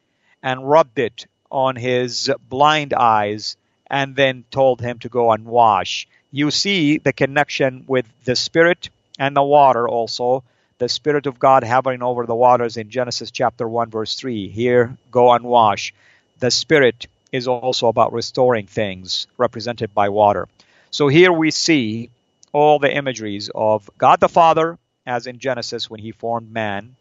and 0.42 0.68
rubbed 0.68 0.98
it 0.98 1.26
on 1.50 1.76
his 1.76 2.30
blind 2.48 2.92
eyes 2.92 3.56
and 3.86 4.16
then 4.16 4.44
told 4.50 4.80
him 4.80 4.98
to 4.98 5.08
go 5.08 5.30
and 5.30 5.44
wash. 5.44 6.08
You 6.32 6.50
see 6.50 6.98
the 6.98 7.12
connection 7.12 7.84
with 7.86 8.06
the 8.24 8.34
Spirit 8.34 8.88
and 9.20 9.36
the 9.36 9.42
water 9.42 9.86
also. 9.86 10.42
The 10.78 10.88
Spirit 10.88 11.26
of 11.26 11.38
God 11.38 11.62
hovering 11.62 12.02
over 12.02 12.26
the 12.26 12.35
waters 12.35 12.76
in 12.76 12.90
Genesis 12.90 13.31
chapter 13.31 13.69
1, 13.69 13.90
verse 13.90 14.16
3. 14.16 14.49
Here, 14.49 14.97
go 15.12 15.33
and 15.33 15.45
wash. 15.45 15.95
The 16.40 16.50
Spirit 16.50 17.07
is 17.31 17.47
also 17.47 17.87
about 17.87 18.12
restoring 18.12 18.66
things, 18.66 19.29
represented 19.38 19.94
by 19.94 20.09
water. 20.09 20.48
So 20.90 21.07
here 21.07 21.33
we 21.33 21.53
see 21.53 22.11
all 22.53 22.81
the 22.81 22.92
imageries 22.92 23.53
of 23.55 23.88
God 23.98 24.18
the 24.18 24.29
Father, 24.29 24.77
as 25.07 25.29
in 25.29 25.38
Genesis 25.38 25.88
when 25.88 26.01
he 26.01 26.11
formed 26.11 26.51
man, 26.51 26.96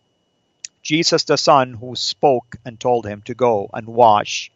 Jesus 0.84 1.24
the 1.24 1.38
Son, 1.38 1.74
who 1.74 1.95
spoke 1.95 2.58
and 2.63 2.80
told 2.80 3.08
him 3.08 3.24
to 3.24 3.34
go 3.34 3.71
and 3.74 3.88
wash, 3.88 4.52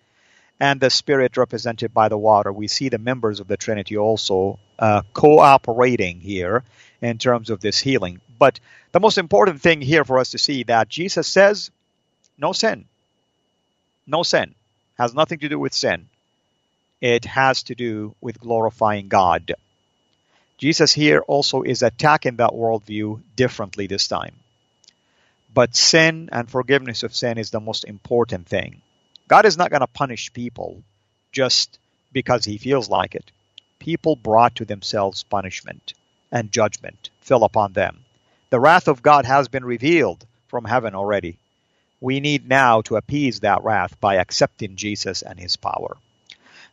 and 0.59 0.79
the 0.79 0.91
Spirit 0.91 1.37
represented 1.37 1.91
by 1.91 2.07
the 2.07 2.17
water. 2.19 2.53
We 2.53 2.67
see 2.67 2.89
the 2.89 2.99
members 2.99 3.39
of 3.39 3.47
the 3.47 3.57
Trinity 3.57 3.97
also 3.97 4.59
uh, 4.77 5.01
cooperating 5.13 6.19
here 6.19 6.63
in 7.01 7.17
terms 7.17 7.49
of 7.49 7.61
this 7.61 7.79
healing. 7.79 8.21
But 8.37 8.59
the 8.91 8.99
most 8.99 9.17
important 9.17 9.61
thing 9.61 9.81
here 9.81 10.05
for 10.05 10.19
us 10.19 10.31
to 10.31 10.37
see 10.37 10.63
that 10.63 10.89
Jesus 10.89 11.27
says, 11.27 11.71
no 12.37 12.53
sin. 12.53 12.85
No 14.05 14.23
sin. 14.23 14.53
Has 14.97 15.13
nothing 15.13 15.39
to 15.39 15.49
do 15.49 15.59
with 15.59 15.73
sin. 15.73 16.07
It 17.01 17.25
has 17.25 17.63
to 17.63 17.75
do 17.75 18.15
with 18.21 18.39
glorifying 18.39 19.07
God. 19.07 19.53
Jesus 20.57 20.91
here 20.93 21.19
also 21.19 21.61
is 21.61 21.83
attacking 21.83 22.37
that 22.37 22.51
worldview 22.51 23.21
differently 23.35 23.85
this 23.85 24.07
time. 24.07 24.35
But 25.53 25.75
sin 25.75 26.29
and 26.31 26.49
forgiveness 26.49 27.03
of 27.03 27.15
sin 27.15 27.37
is 27.37 27.51
the 27.51 27.59
most 27.59 27.85
important 27.85 28.47
thing. 28.47 28.81
God 29.27 29.45
is 29.45 29.57
not 29.57 29.69
going 29.69 29.81
to 29.81 29.87
punish 29.87 30.33
people 30.33 30.81
just 31.31 31.77
because 32.11 32.45
he 32.45 32.57
feels 32.57 32.89
like 32.89 33.13
it. 33.13 33.31
People 33.79 34.15
brought 34.15 34.55
to 34.55 34.65
themselves 34.65 35.23
punishment 35.23 35.93
and 36.31 36.51
judgment 36.51 37.09
fell 37.21 37.43
upon 37.43 37.73
them. 37.73 38.05
The 38.49 38.59
wrath 38.61 38.87
of 38.87 39.01
God 39.01 39.25
has 39.25 39.49
been 39.49 39.65
revealed 39.65 40.25
from 40.47 40.63
heaven 40.63 40.95
already. 40.95 41.37
We 41.99 42.21
need 42.21 42.47
now 42.47 42.81
to 42.83 42.95
appease 42.95 43.41
that 43.41 43.63
wrath 43.63 43.99
by 43.99 44.15
accepting 44.15 44.77
Jesus 44.77 45.21
and 45.21 45.37
his 45.37 45.57
power. 45.57 45.97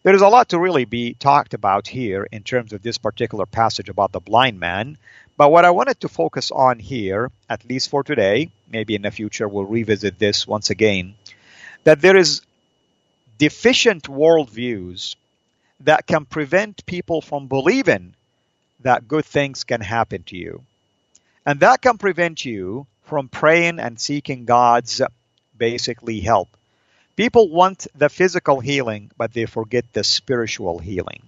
There 0.04 0.14
is 0.14 0.22
a 0.22 0.28
lot 0.28 0.50
to 0.50 0.60
really 0.60 0.84
be 0.84 1.14
talked 1.14 1.52
about 1.52 1.88
here 1.88 2.28
in 2.30 2.44
terms 2.44 2.72
of 2.72 2.82
this 2.82 2.98
particular 2.98 3.46
passage 3.46 3.88
about 3.88 4.12
the 4.12 4.20
blind 4.20 4.60
man, 4.60 4.98
but 5.36 5.50
what 5.50 5.64
I 5.64 5.70
wanted 5.70 5.98
to 6.00 6.08
focus 6.08 6.52
on 6.52 6.78
here, 6.78 7.32
at 7.50 7.64
least 7.64 7.88
for 7.88 8.04
today, 8.04 8.50
maybe 8.70 8.94
in 8.94 9.02
the 9.02 9.10
future 9.10 9.48
we'll 9.48 9.64
revisit 9.64 10.18
this 10.18 10.46
once 10.46 10.70
again, 10.70 11.14
that 11.82 12.00
there 12.00 12.16
is 12.16 12.42
deficient 13.38 14.04
worldviews 14.04 15.16
that 15.80 16.06
can 16.06 16.24
prevent 16.24 16.86
people 16.86 17.20
from 17.20 17.48
believing 17.48 18.14
that 18.80 19.08
good 19.08 19.24
things 19.24 19.64
can 19.64 19.80
happen 19.80 20.22
to 20.24 20.36
you. 20.36 20.62
And 21.46 21.60
that 21.60 21.82
can 21.82 21.98
prevent 21.98 22.44
you 22.44 22.86
from 23.02 23.28
praying 23.28 23.78
and 23.78 24.00
seeking 24.00 24.44
God's 24.44 25.02
basically 25.56 26.20
help. 26.20 26.48
People 27.16 27.48
want 27.48 27.86
the 27.94 28.08
physical 28.08 28.60
healing, 28.60 29.10
but 29.16 29.32
they 29.32 29.46
forget 29.46 29.84
the 29.92 30.02
spiritual 30.02 30.78
healing. 30.78 31.22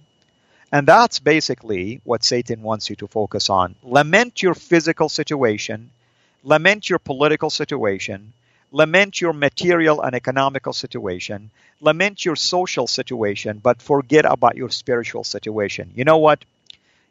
And 0.71 0.85
that's 0.85 1.19
basically 1.19 2.01
what 2.03 2.23
Satan 2.23 2.61
wants 2.61 2.89
you 2.89 2.97
to 2.97 3.07
focus 3.07 3.49
on. 3.49 3.75
Lament 3.83 4.43
your 4.43 4.53
physical 4.53 5.07
situation, 5.07 5.91
lament 6.43 6.89
your 6.89 6.99
political 6.99 7.49
situation, 7.49 8.33
lament 8.71 9.21
your 9.21 9.31
material 9.31 10.01
and 10.01 10.13
economical 10.13 10.73
situation, 10.73 11.51
lament 11.79 12.25
your 12.25 12.35
social 12.35 12.87
situation, 12.87 13.59
but 13.63 13.81
forget 13.81 14.25
about 14.25 14.57
your 14.57 14.69
spiritual 14.69 15.23
situation. 15.23 15.91
You 15.95 16.03
know 16.03 16.17
what? 16.17 16.43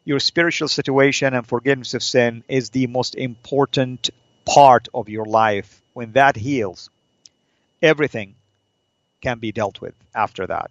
Your 0.06 0.20
spiritual 0.20 0.68
situation 0.68 1.34
and 1.34 1.44
forgiveness 1.44 1.92
of 1.92 2.02
sin 2.02 2.44
is 2.48 2.70
the 2.70 2.86
most 2.86 3.16
important 3.16 4.08
part 4.44 4.86
of 4.94 5.08
your 5.08 5.26
life. 5.26 5.82
When 5.94 6.12
that 6.12 6.36
heals, 6.36 6.90
everything 7.82 8.36
can 9.20 9.40
be 9.40 9.50
dealt 9.50 9.80
with 9.80 9.94
after 10.14 10.46
that. 10.46 10.70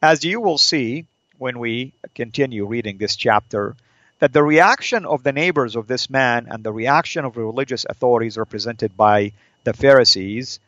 As 0.00 0.24
you 0.24 0.40
will 0.40 0.56
see, 0.56 1.08
when 1.38 1.58
we 1.58 1.92
continue 2.14 2.64
reading 2.64 2.98
this 2.98 3.16
chapter 3.16 3.74
that 4.20 4.32
the 4.32 4.44
reaction 4.44 5.04
of 5.04 5.24
the 5.24 5.32
neighbors 5.32 5.74
of 5.74 5.88
this 5.88 6.08
man 6.08 6.46
and 6.48 6.62
the 6.62 6.72
reaction 6.72 7.24
of 7.24 7.34
the 7.34 7.42
religious 7.42 7.84
authorities 7.90 8.38
represented 8.38 8.96
by 8.96 9.32
the 9.64 9.72
Pharisees 9.72 10.60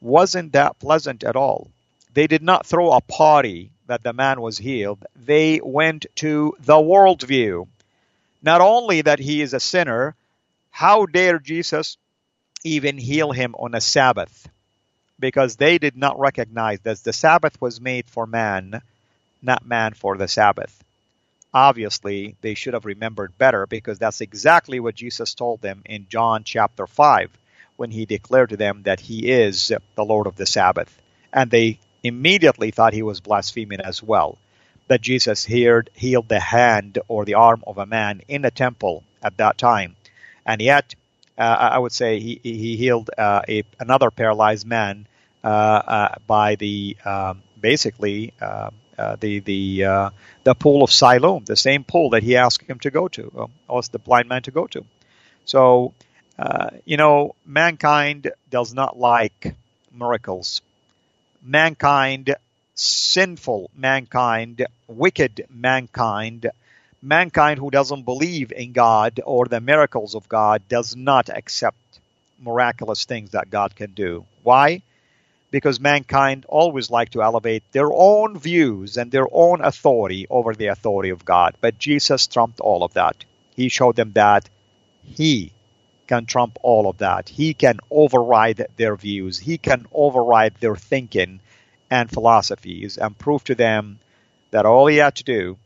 wasn't 0.00 0.52
that 0.52 0.78
pleasant 0.78 1.24
at 1.24 1.34
all. 1.34 1.72
They 2.14 2.28
did 2.28 2.42
not 2.44 2.66
throw 2.66 2.92
a 2.92 3.00
party 3.00 3.70
that 3.86 4.02
the 4.02 4.12
man 4.12 4.40
was 4.40 4.58
healed, 4.58 5.04
they 5.14 5.60
went 5.62 6.06
to 6.16 6.54
the 6.60 6.74
worldview. 6.74 7.66
Not 8.42 8.60
only 8.60 9.02
that 9.02 9.18
he 9.18 9.42
is 9.42 9.54
a 9.54 9.60
sinner, 9.60 10.14
how 10.70 11.06
dare 11.06 11.38
Jesus 11.38 11.96
even 12.64 12.98
heal 12.98 13.32
him 13.32 13.54
on 13.58 13.74
a 13.74 13.80
Sabbath? 13.80 14.48
Because 15.18 15.56
they 15.56 15.78
did 15.78 15.96
not 15.96 16.18
recognize 16.18 16.80
that 16.80 16.98
the 16.98 17.12
Sabbath 17.12 17.60
was 17.60 17.80
made 17.80 18.08
for 18.08 18.26
man 18.26 18.82
not 19.42 19.66
man 19.66 19.94
for 19.94 20.16
the 20.16 20.28
Sabbath. 20.28 20.82
Obviously, 21.54 22.36
they 22.42 22.54
should 22.54 22.74
have 22.74 22.84
remembered 22.84 23.38
better 23.38 23.66
because 23.66 23.98
that's 23.98 24.20
exactly 24.20 24.80
what 24.80 24.94
Jesus 24.94 25.34
told 25.34 25.62
them 25.62 25.82
in 25.86 26.06
John 26.10 26.44
chapter 26.44 26.86
5 26.86 27.30
when 27.76 27.90
he 27.90 28.04
declared 28.04 28.50
to 28.50 28.56
them 28.56 28.82
that 28.82 29.00
he 29.00 29.30
is 29.30 29.72
the 29.94 30.04
Lord 30.04 30.26
of 30.26 30.36
the 30.36 30.44
Sabbath. 30.44 30.94
And 31.32 31.50
they 31.50 31.78
immediately 32.06 32.70
thought 32.70 32.92
he 32.92 33.02
was 33.02 33.20
blaspheming 33.20 33.80
as 33.80 34.02
well. 34.02 34.38
That 34.88 35.00
Jesus 35.00 35.44
healed, 35.44 35.90
healed 35.94 36.28
the 36.28 36.40
hand 36.40 36.98
or 37.08 37.24
the 37.24 37.34
arm 37.34 37.64
of 37.66 37.78
a 37.78 37.86
man 37.86 38.22
in 38.28 38.42
the 38.42 38.50
temple 38.50 39.02
at 39.22 39.36
that 39.38 39.58
time. 39.58 39.96
And 40.44 40.60
yet, 40.60 40.94
uh, 41.38 41.42
I 41.42 41.78
would 41.78 41.92
say 41.92 42.20
he, 42.20 42.40
he 42.42 42.76
healed 42.76 43.10
uh, 43.16 43.42
a, 43.48 43.64
another 43.78 44.10
paralyzed 44.10 44.66
man 44.66 45.06
uh, 45.44 45.48
uh 45.48 46.14
by 46.26 46.56
the 46.56 46.96
um, 47.04 47.42
basically 47.60 48.32
uh, 48.40 48.70
uh, 48.98 49.16
the 49.20 49.40
the 49.40 50.10
the 50.44 50.54
pool 50.54 50.82
of 50.82 50.90
Siloam, 50.90 51.44
the 51.44 51.56
same 51.56 51.84
pool 51.84 52.10
that 52.10 52.22
he 52.22 52.36
asked 52.36 52.68
him 52.68 52.78
to 52.80 52.90
go 52.90 53.08
to, 53.08 53.30
um, 53.36 53.52
or 53.68 53.82
the 53.82 53.98
blind 53.98 54.28
man 54.28 54.42
to 54.42 54.50
go 54.50 54.66
to. 54.68 54.84
So, 55.44 55.92
you 56.84 56.96
know, 56.96 57.34
mankind 57.44 58.32
does 58.50 58.72
not 58.72 58.98
like 58.98 59.54
miracles. 59.92 60.62
Mankind, 61.46 62.34
sinful 62.74 63.70
mankind, 63.74 64.66
wicked 64.88 65.46
mankind 65.48 66.50
mankind 67.06 67.58
who 67.60 67.70
doesn't 67.70 68.02
believe 68.02 68.52
in 68.52 68.72
God 68.72 69.20
or 69.24 69.46
the 69.46 69.60
miracles 69.60 70.14
of 70.14 70.28
God 70.28 70.62
does 70.68 70.96
not 70.96 71.28
accept 71.28 71.76
miraculous 72.40 73.04
things 73.04 73.30
that 73.30 73.50
God 73.50 73.76
can 73.76 73.92
do. 73.92 74.26
Why? 74.42 74.82
Because 75.50 75.78
mankind 75.78 76.44
always 76.48 76.90
like 76.90 77.10
to 77.10 77.22
elevate 77.22 77.62
their 77.72 77.92
own 77.92 78.38
views 78.38 78.96
and 78.96 79.10
their 79.10 79.28
own 79.30 79.64
authority 79.64 80.26
over 80.28 80.54
the 80.54 80.66
authority 80.66 81.10
of 81.10 81.24
God. 81.24 81.54
But 81.60 81.78
Jesus 81.78 82.26
trumped 82.26 82.60
all 82.60 82.82
of 82.82 82.94
that. 82.94 83.24
He 83.54 83.68
showed 83.68 83.96
them 83.96 84.12
that 84.12 84.48
he 85.04 85.52
can 86.06 86.26
trump 86.26 86.58
all 86.62 86.88
of 86.88 86.98
that. 86.98 87.28
He 87.28 87.54
can 87.54 87.78
override 87.90 88.66
their 88.76 88.96
views. 88.96 89.38
He 89.38 89.58
can 89.58 89.86
override 89.92 90.54
their 90.60 90.76
thinking 90.76 91.40
and 91.90 92.10
philosophies 92.10 92.98
and 92.98 93.18
prove 93.18 93.44
to 93.44 93.54
them 93.54 93.98
that 94.50 94.66
all 94.66 94.86
he 94.86 94.96
had 94.96 95.16
to 95.16 95.24
do 95.24 95.58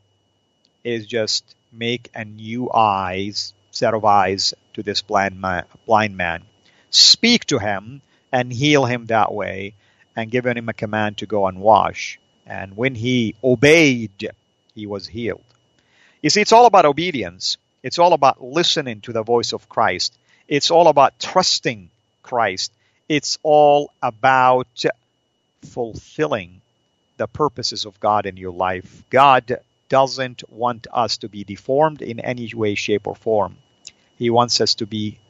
is 0.83 1.07
just 1.07 1.55
make 1.73 2.11
a 2.15 2.25
new 2.25 2.71
eyes 2.73 3.53
set 3.71 3.95
of 3.95 4.05
eyes 4.05 4.55
to 4.75 4.83
this 4.83 5.03
blind 5.03 5.41
man, 5.41 5.65
blind 5.87 6.17
man. 6.17 6.43
Speak 6.91 7.45
to 7.47 7.59
him 7.59 8.03
and 8.33 8.53
heal 8.53 8.85
him 8.85 9.07
that 9.07 9.33
way, 9.33 9.75
and 10.15 10.31
give 10.31 10.47
him 10.47 10.69
a 10.69 10.73
command 10.73 11.19
to 11.19 11.27
go 11.27 11.47
and 11.47 11.61
wash. 11.61 12.19
And 12.47 12.77
when 12.77 12.95
he 12.95 13.35
obeyed, 13.43 14.31
he 14.75 14.87
was 14.87 15.07
healed. 15.07 15.45
You 16.23 16.31
see, 16.31 16.41
it's 16.41 16.53
all 16.53 16.67
about 16.67 16.85
obedience. 16.85 17.57
It's 17.83 17.99
all 17.99 18.13
about 18.13 18.43
listening 18.43 19.01
to 19.03 19.13
the 19.13 19.23
voice 19.23 19.53
of 19.53 19.69
Christ. 19.69 20.17
It's 20.51 20.73
all 20.73 20.89
about 20.89 21.21
trusting 21.21 21.91
Christ. 22.25 22.73
It's 23.09 23.39
all 23.45 23.93
about 24.03 24.85
fulfilling 25.65 26.61
the 27.19 27.29
purposes 27.29 27.87
of 27.87 28.01
God 28.01 28.27
in 28.27 28.37
your 28.37 28.51
life. 28.51 29.05
God 29.11 29.59
doesn't 29.89 30.43
want 30.51 30.89
us 30.93 31.19
to 31.19 31.29
be 31.29 31.45
deformed 31.45 32.03
in 32.03 32.19
any 32.19 32.53
way, 32.53 32.75
shape, 32.75 33.07
or 33.07 33.15
form. 33.15 33.59
He 34.19 34.29
wants 34.29 34.61
us 34.61 34.75
to 34.77 34.87
be 34.87 35.21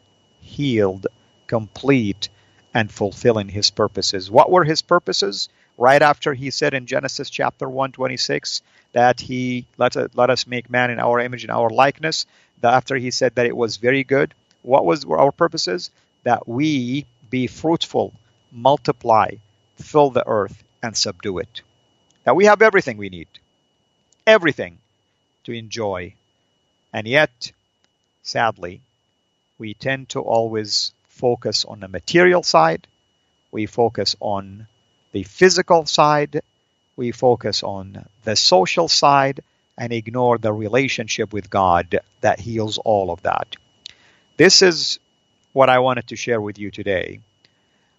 healed, 0.41 1.07
complete, 1.47 2.31
and 2.73 2.91
fulfilling 2.91 3.51
his 3.51 3.71
purposes. 3.71 4.31
What 4.31 4.51
were 4.51 4.65
his 4.65 4.81
purposes? 4.81 5.51
Right 5.77 6.01
after 6.01 6.33
he 6.33 6.51
said 6.51 6.73
in 6.73 6.87
Genesis 6.87 7.29
chapter 7.29 7.69
126 7.69 8.63
that 8.93 9.21
he 9.21 9.67
let, 9.77 10.17
let 10.17 10.31
us 10.31 10.47
make 10.47 10.71
man 10.71 10.91
in 10.91 10.99
our 10.99 11.21
image 11.21 11.45
and 11.45 11.51
our 11.51 11.69
likeness, 11.69 12.25
after 12.63 12.97
he 12.97 13.11
said 13.11 13.35
that 13.35 13.47
it 13.47 13.57
was 13.57 13.77
very 13.77 14.05
good, 14.05 14.35
what 14.63 14.85
was 14.85 15.05
our 15.05 15.33
purposes? 15.33 15.91
That 16.25 16.47
we 16.47 17.07
be 17.31 17.47
fruitful, 17.47 18.13
multiply, 18.53 19.37
fill 19.77 20.11
the 20.11 20.27
earth, 20.27 20.63
and 20.83 20.97
subdue 20.97 21.39
it. 21.39 21.63
That 22.25 22.37
we 22.37 22.45
have 22.47 22.63
everything 22.63 22.97
we 22.97 23.09
need 23.09 23.29
everything 24.27 24.79
to 25.45 25.53
enjoy. 25.53 26.15
And 26.93 27.07
yet, 27.07 27.53
sadly, 28.23 28.81
we 29.59 29.75
tend 29.75 30.11
to 30.11 30.21
always 30.21 30.93
focus 31.09 31.65
on 31.65 31.81
the 31.81 31.89
material 31.89 32.43
side, 32.43 32.87
we 33.51 33.67
focus 33.67 34.17
on 34.21 34.67
the 35.13 35.25
physical 35.25 35.85
side, 35.87 36.43
we 36.97 37.11
focus 37.11 37.63
on 37.63 38.07
the 38.25 38.37
social 38.37 38.89
side, 38.89 39.43
and 39.77 39.93
ignore 39.93 40.39
the 40.39 40.53
relationship 40.53 41.33
with 41.33 41.51
God 41.51 42.01
that 42.21 42.39
heals 42.39 42.79
all 42.79 43.11
of 43.11 43.23
that. 43.23 43.57
This 44.41 44.63
is 44.63 44.99
what 45.53 45.69
I 45.69 45.81
wanted 45.81 46.07
to 46.07 46.17
share 46.17 46.41
with 46.41 46.59
you 46.59 46.71
today. 46.71 47.21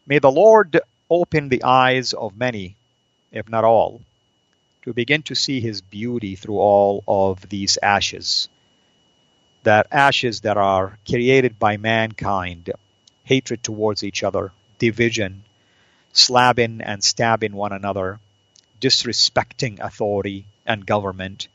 May 0.07 0.17
the 0.17 0.31
Lord 0.31 0.79
open 1.07 1.49
the 1.49 1.61
eyes 1.63 2.13
of 2.13 2.35
many, 2.35 2.75
if 3.31 3.47
not 3.47 3.63
all, 3.63 4.01
to 4.81 4.91
begin 4.91 5.21
to 5.29 5.35
see 5.35 5.61
his 5.61 5.81
beauty 5.81 6.35
through 6.35 6.57
all 6.57 7.03
of 7.07 7.47
these 7.47 7.77
ashes. 7.83 8.49
That 9.61 9.85
ashes 9.91 10.41
that 10.41 10.57
are 10.57 10.97
created 11.07 11.59
by 11.59 11.77
mankind, 11.77 12.71
hatred 13.23 13.61
towards 13.61 14.03
each 14.03 14.23
other, 14.23 14.51
division, 14.79 15.43
slabbing 16.11 16.81
and 16.83 17.03
stabbing 17.03 17.53
one 17.53 17.71
another, 17.71 18.19
disrespecting 18.81 19.79
authority 19.79 20.47
and 20.65 20.87
government, 20.87 21.49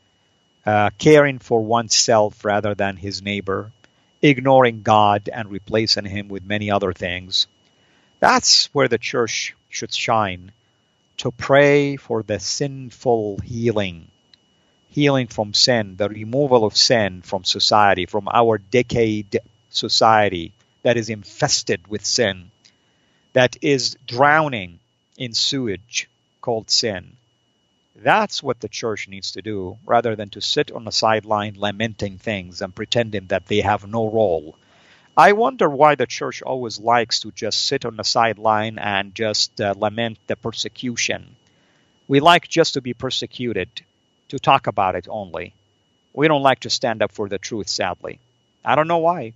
uh, 0.65 0.91
caring 0.97 1.39
for 1.39 1.61
oneself 1.61 2.45
rather 2.45 2.73
than 2.73 2.95
his 2.95 3.21
neighbor, 3.21 3.73
ignoring 4.21 4.81
God 4.81 5.29
and 5.31 5.51
replacing 5.51 6.05
him 6.05 6.27
with 6.27 6.45
many 6.45 6.71
other 6.71 6.93
things. 6.93 7.47
That's 8.19 8.67
where 8.73 8.87
the 8.87 8.97
church 8.97 9.55
should 9.69 9.93
shine 9.93 10.51
to 11.17 11.31
pray 11.31 11.95
for 11.97 12.23
the 12.23 12.39
sinful 12.39 13.39
healing, 13.39 14.07
healing 14.89 15.27
from 15.27 15.53
sin, 15.53 15.95
the 15.97 16.09
removal 16.09 16.63
of 16.63 16.77
sin 16.77 17.21
from 17.21 17.43
society, 17.43 18.05
from 18.05 18.27
our 18.27 18.57
decayed 18.57 19.39
society 19.69 20.53
that 20.83 20.97
is 20.97 21.09
infested 21.09 21.87
with 21.87 22.05
sin, 22.05 22.51
that 23.33 23.57
is 23.61 23.97
drowning 24.05 24.79
in 25.17 25.33
sewage 25.33 26.09
called 26.41 26.69
sin. 26.69 27.16
That's 27.97 28.41
what 28.43 28.59
the 28.59 28.69
church 28.69 29.07
needs 29.07 29.31
to 29.33 29.41
do 29.41 29.77
rather 29.85 30.15
than 30.15 30.29
to 30.29 30.41
sit 30.41 30.71
on 30.71 30.85
the 30.85 30.91
sideline 30.91 31.55
lamenting 31.57 32.17
things 32.17 32.61
and 32.61 32.73
pretending 32.73 33.27
that 33.27 33.47
they 33.47 33.61
have 33.61 33.87
no 33.87 34.09
role 34.09 34.55
I 35.19 35.31
wonder 35.31 35.67
why 35.67 35.95
the 35.95 36.05
church 36.05 36.43
always 36.43 36.79
likes 36.79 37.21
to 37.21 37.31
just 37.31 37.65
sit 37.65 37.85
on 37.85 37.95
the 37.95 38.03
sideline 38.03 38.77
and 38.77 39.15
just 39.15 39.59
uh, 39.59 39.73
lament 39.75 40.19
the 40.27 40.35
persecution. 40.35 41.35
We 42.07 42.19
like 42.19 42.47
just 42.47 42.75
to 42.75 42.81
be 42.81 42.93
persecuted, 42.93 43.69
to 44.29 44.37
talk 44.37 44.67
about 44.67 44.93
it 44.93 45.07
only. 45.09 45.55
We 46.13 46.27
don't 46.27 46.43
like 46.43 46.59
to 46.61 46.69
stand 46.69 47.01
up 47.01 47.11
for 47.11 47.27
the 47.27 47.39
truth, 47.39 47.67
sadly. 47.67 48.19
I 48.63 48.75
don't 48.75 48.87
know 48.87 48.99
why. 48.99 49.33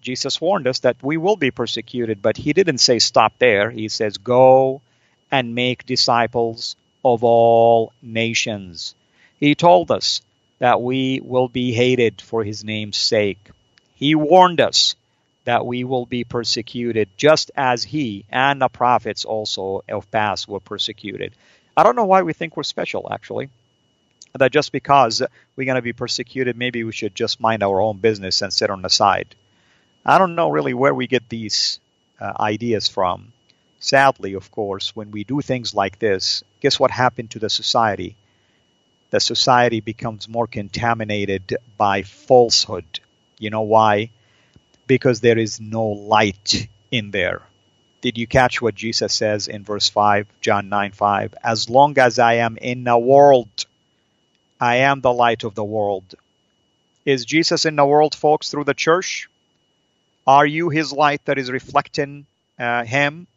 Jesus 0.00 0.40
warned 0.40 0.66
us 0.66 0.78
that 0.80 1.02
we 1.02 1.18
will 1.18 1.36
be 1.36 1.50
persecuted, 1.50 2.22
but 2.22 2.38
he 2.38 2.54
didn't 2.54 2.78
say 2.78 2.98
stop 2.98 3.34
there. 3.38 3.70
He 3.70 3.90
says, 3.90 4.16
go 4.16 4.80
and 5.30 5.54
make 5.54 5.84
disciples 5.84 6.76
of 7.04 7.24
all 7.24 7.92
nations. 8.02 8.94
He 9.38 9.54
told 9.54 9.90
us 9.90 10.20
that 10.58 10.82
we 10.82 11.20
will 11.22 11.48
be 11.48 11.72
hated 11.72 12.20
for 12.20 12.44
his 12.44 12.62
name's 12.64 12.98
sake. 12.98 13.50
He 13.94 14.14
warned 14.14 14.60
us 14.60 14.94
that 15.44 15.64
we 15.64 15.84
will 15.84 16.06
be 16.06 16.24
persecuted 16.24 17.08
just 17.16 17.50
as 17.56 17.82
he 17.82 18.24
and 18.30 18.60
the 18.60 18.68
prophets 18.68 19.24
also 19.24 19.82
of 19.88 20.10
past 20.10 20.46
were 20.46 20.60
persecuted. 20.60 21.34
I 21.76 21.82
don't 21.82 21.96
know 21.96 22.04
why 22.04 22.22
we 22.22 22.34
think 22.34 22.56
we're 22.56 22.62
special, 22.62 23.08
actually. 23.10 23.48
That 24.38 24.52
just 24.52 24.70
because 24.70 25.22
we're 25.56 25.64
going 25.64 25.76
to 25.76 25.82
be 25.82 25.92
persecuted, 25.92 26.56
maybe 26.56 26.84
we 26.84 26.92
should 26.92 27.14
just 27.14 27.40
mind 27.40 27.62
our 27.62 27.80
own 27.80 27.98
business 27.98 28.42
and 28.42 28.52
sit 28.52 28.70
on 28.70 28.82
the 28.82 28.90
side. 28.90 29.34
I 30.04 30.18
don't 30.18 30.34
know 30.34 30.50
really 30.50 30.74
where 30.74 30.94
we 30.94 31.06
get 31.06 31.28
these 31.28 31.80
uh, 32.20 32.32
ideas 32.38 32.86
from. 32.88 33.32
Sadly, 33.80 34.34
of 34.34 34.50
course, 34.52 34.94
when 34.94 35.10
we 35.10 35.24
do 35.24 35.40
things 35.40 35.74
like 35.74 35.98
this, 35.98 36.44
guess 36.60 36.78
what 36.78 36.92
happened 36.92 37.32
to 37.32 37.40
the 37.40 37.50
society? 37.50 38.16
The 39.10 39.20
society 39.20 39.80
becomes 39.80 40.28
more 40.28 40.46
contaminated 40.46 41.56
by 41.76 42.02
falsehood. 42.02 43.00
You 43.38 43.50
know 43.50 43.62
why? 43.62 44.10
because 44.90 45.20
there 45.20 45.38
is 45.38 45.60
no 45.60 45.86
light 45.86 46.66
in 46.90 47.12
there. 47.12 47.42
Did 48.00 48.18
you 48.18 48.26
catch 48.26 48.60
what 48.60 48.74
Jesus 48.74 49.14
says 49.14 49.46
in 49.46 49.62
verse 49.62 49.88
5, 49.88 50.26
John 50.40 50.68
9 50.68 50.90
5? 50.90 51.34
As 51.44 51.70
long 51.70 51.96
as 51.96 52.18
I 52.18 52.34
am 52.46 52.56
in 52.56 52.82
the 52.82 52.98
world, 52.98 53.66
I 54.60 54.76
am 54.90 55.00
the 55.00 55.12
light 55.12 55.44
of 55.44 55.54
the 55.54 55.62
world. 55.62 56.16
Is 57.04 57.24
Jesus 57.24 57.66
in 57.66 57.76
the 57.76 57.86
world, 57.86 58.16
folks, 58.16 58.50
through 58.50 58.64
the 58.64 58.74
church? 58.74 59.30
Are 60.26 60.44
you 60.44 60.70
his 60.70 60.92
light 60.92 61.24
that 61.26 61.38
is 61.38 61.52
reflecting 61.52 62.26
uh, 62.58 62.82
him 62.82 63.28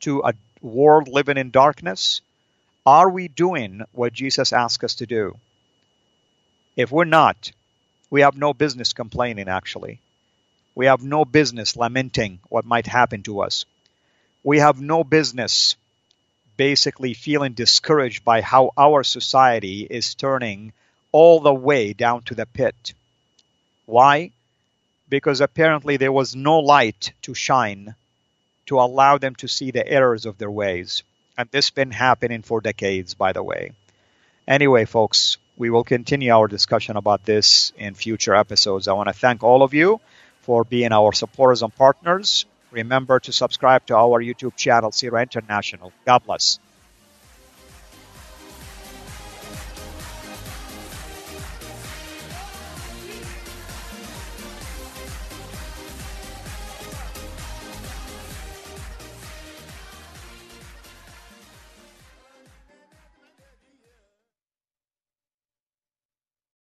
to 0.00 0.22
a 0.22 0.34
world 0.60 1.08
living 1.08 1.36
in 1.36 1.50
darkness? 1.50 2.20
Are 2.84 3.10
we 3.10 3.28
doing 3.28 3.82
what 3.92 4.12
Jesus 4.12 4.52
asked 4.52 4.84
us 4.84 4.96
to 4.96 5.06
do? 5.06 5.36
If 6.76 6.90
we're 6.92 7.04
not, 7.04 7.52
we 8.10 8.20
have 8.20 8.36
no 8.36 8.54
business 8.54 8.92
complaining, 8.92 9.48
actually. 9.48 10.00
We 10.74 10.86
have 10.86 11.02
no 11.02 11.24
business 11.24 11.76
lamenting 11.76 12.38
what 12.48 12.64
might 12.64 12.86
happen 12.86 13.22
to 13.24 13.40
us. 13.40 13.64
We 14.44 14.58
have 14.58 14.80
no 14.80 15.02
business 15.02 15.76
basically 16.56 17.14
feeling 17.14 17.52
discouraged 17.52 18.24
by 18.24 18.40
how 18.40 18.72
our 18.76 19.02
society 19.02 19.86
is 19.88 20.14
turning 20.14 20.72
all 21.12 21.40
the 21.40 21.54
way 21.54 21.92
down 21.92 22.22
to 22.24 22.34
the 22.34 22.46
pit. 22.46 22.94
Why? 23.86 24.32
because 25.08 25.40
apparently 25.40 25.96
there 25.96 26.12
was 26.12 26.34
no 26.34 26.58
light 26.58 27.12
to 27.22 27.34
shine 27.34 27.94
to 28.66 28.80
allow 28.80 29.18
them 29.18 29.34
to 29.36 29.48
see 29.48 29.70
the 29.70 29.86
errors 29.86 30.26
of 30.26 30.38
their 30.38 30.50
ways. 30.50 31.02
And 31.38 31.48
this 31.50 31.66
has 31.66 31.70
been 31.70 31.90
happening 31.90 32.42
for 32.42 32.60
decades, 32.60 33.14
by 33.14 33.32
the 33.32 33.42
way. 33.42 33.72
Anyway, 34.46 34.84
folks, 34.84 35.38
we 35.56 35.70
will 35.70 35.84
continue 35.84 36.32
our 36.32 36.48
discussion 36.48 36.96
about 36.96 37.24
this 37.24 37.72
in 37.78 37.94
future 37.94 38.34
episodes. 38.34 38.88
I 38.88 38.92
want 38.92 39.08
to 39.08 39.12
thank 39.12 39.42
all 39.42 39.62
of 39.62 39.74
you 39.74 40.00
for 40.42 40.64
being 40.64 40.92
our 40.92 41.12
supporters 41.12 41.62
and 41.62 41.74
partners. 41.74 42.46
Remember 42.70 43.18
to 43.20 43.32
subscribe 43.32 43.86
to 43.86 43.96
our 43.96 44.22
YouTube 44.22 44.56
channel, 44.56 44.92
CIRA 44.92 45.22
International. 45.22 45.92
God 46.04 46.24
bless. 46.24 46.58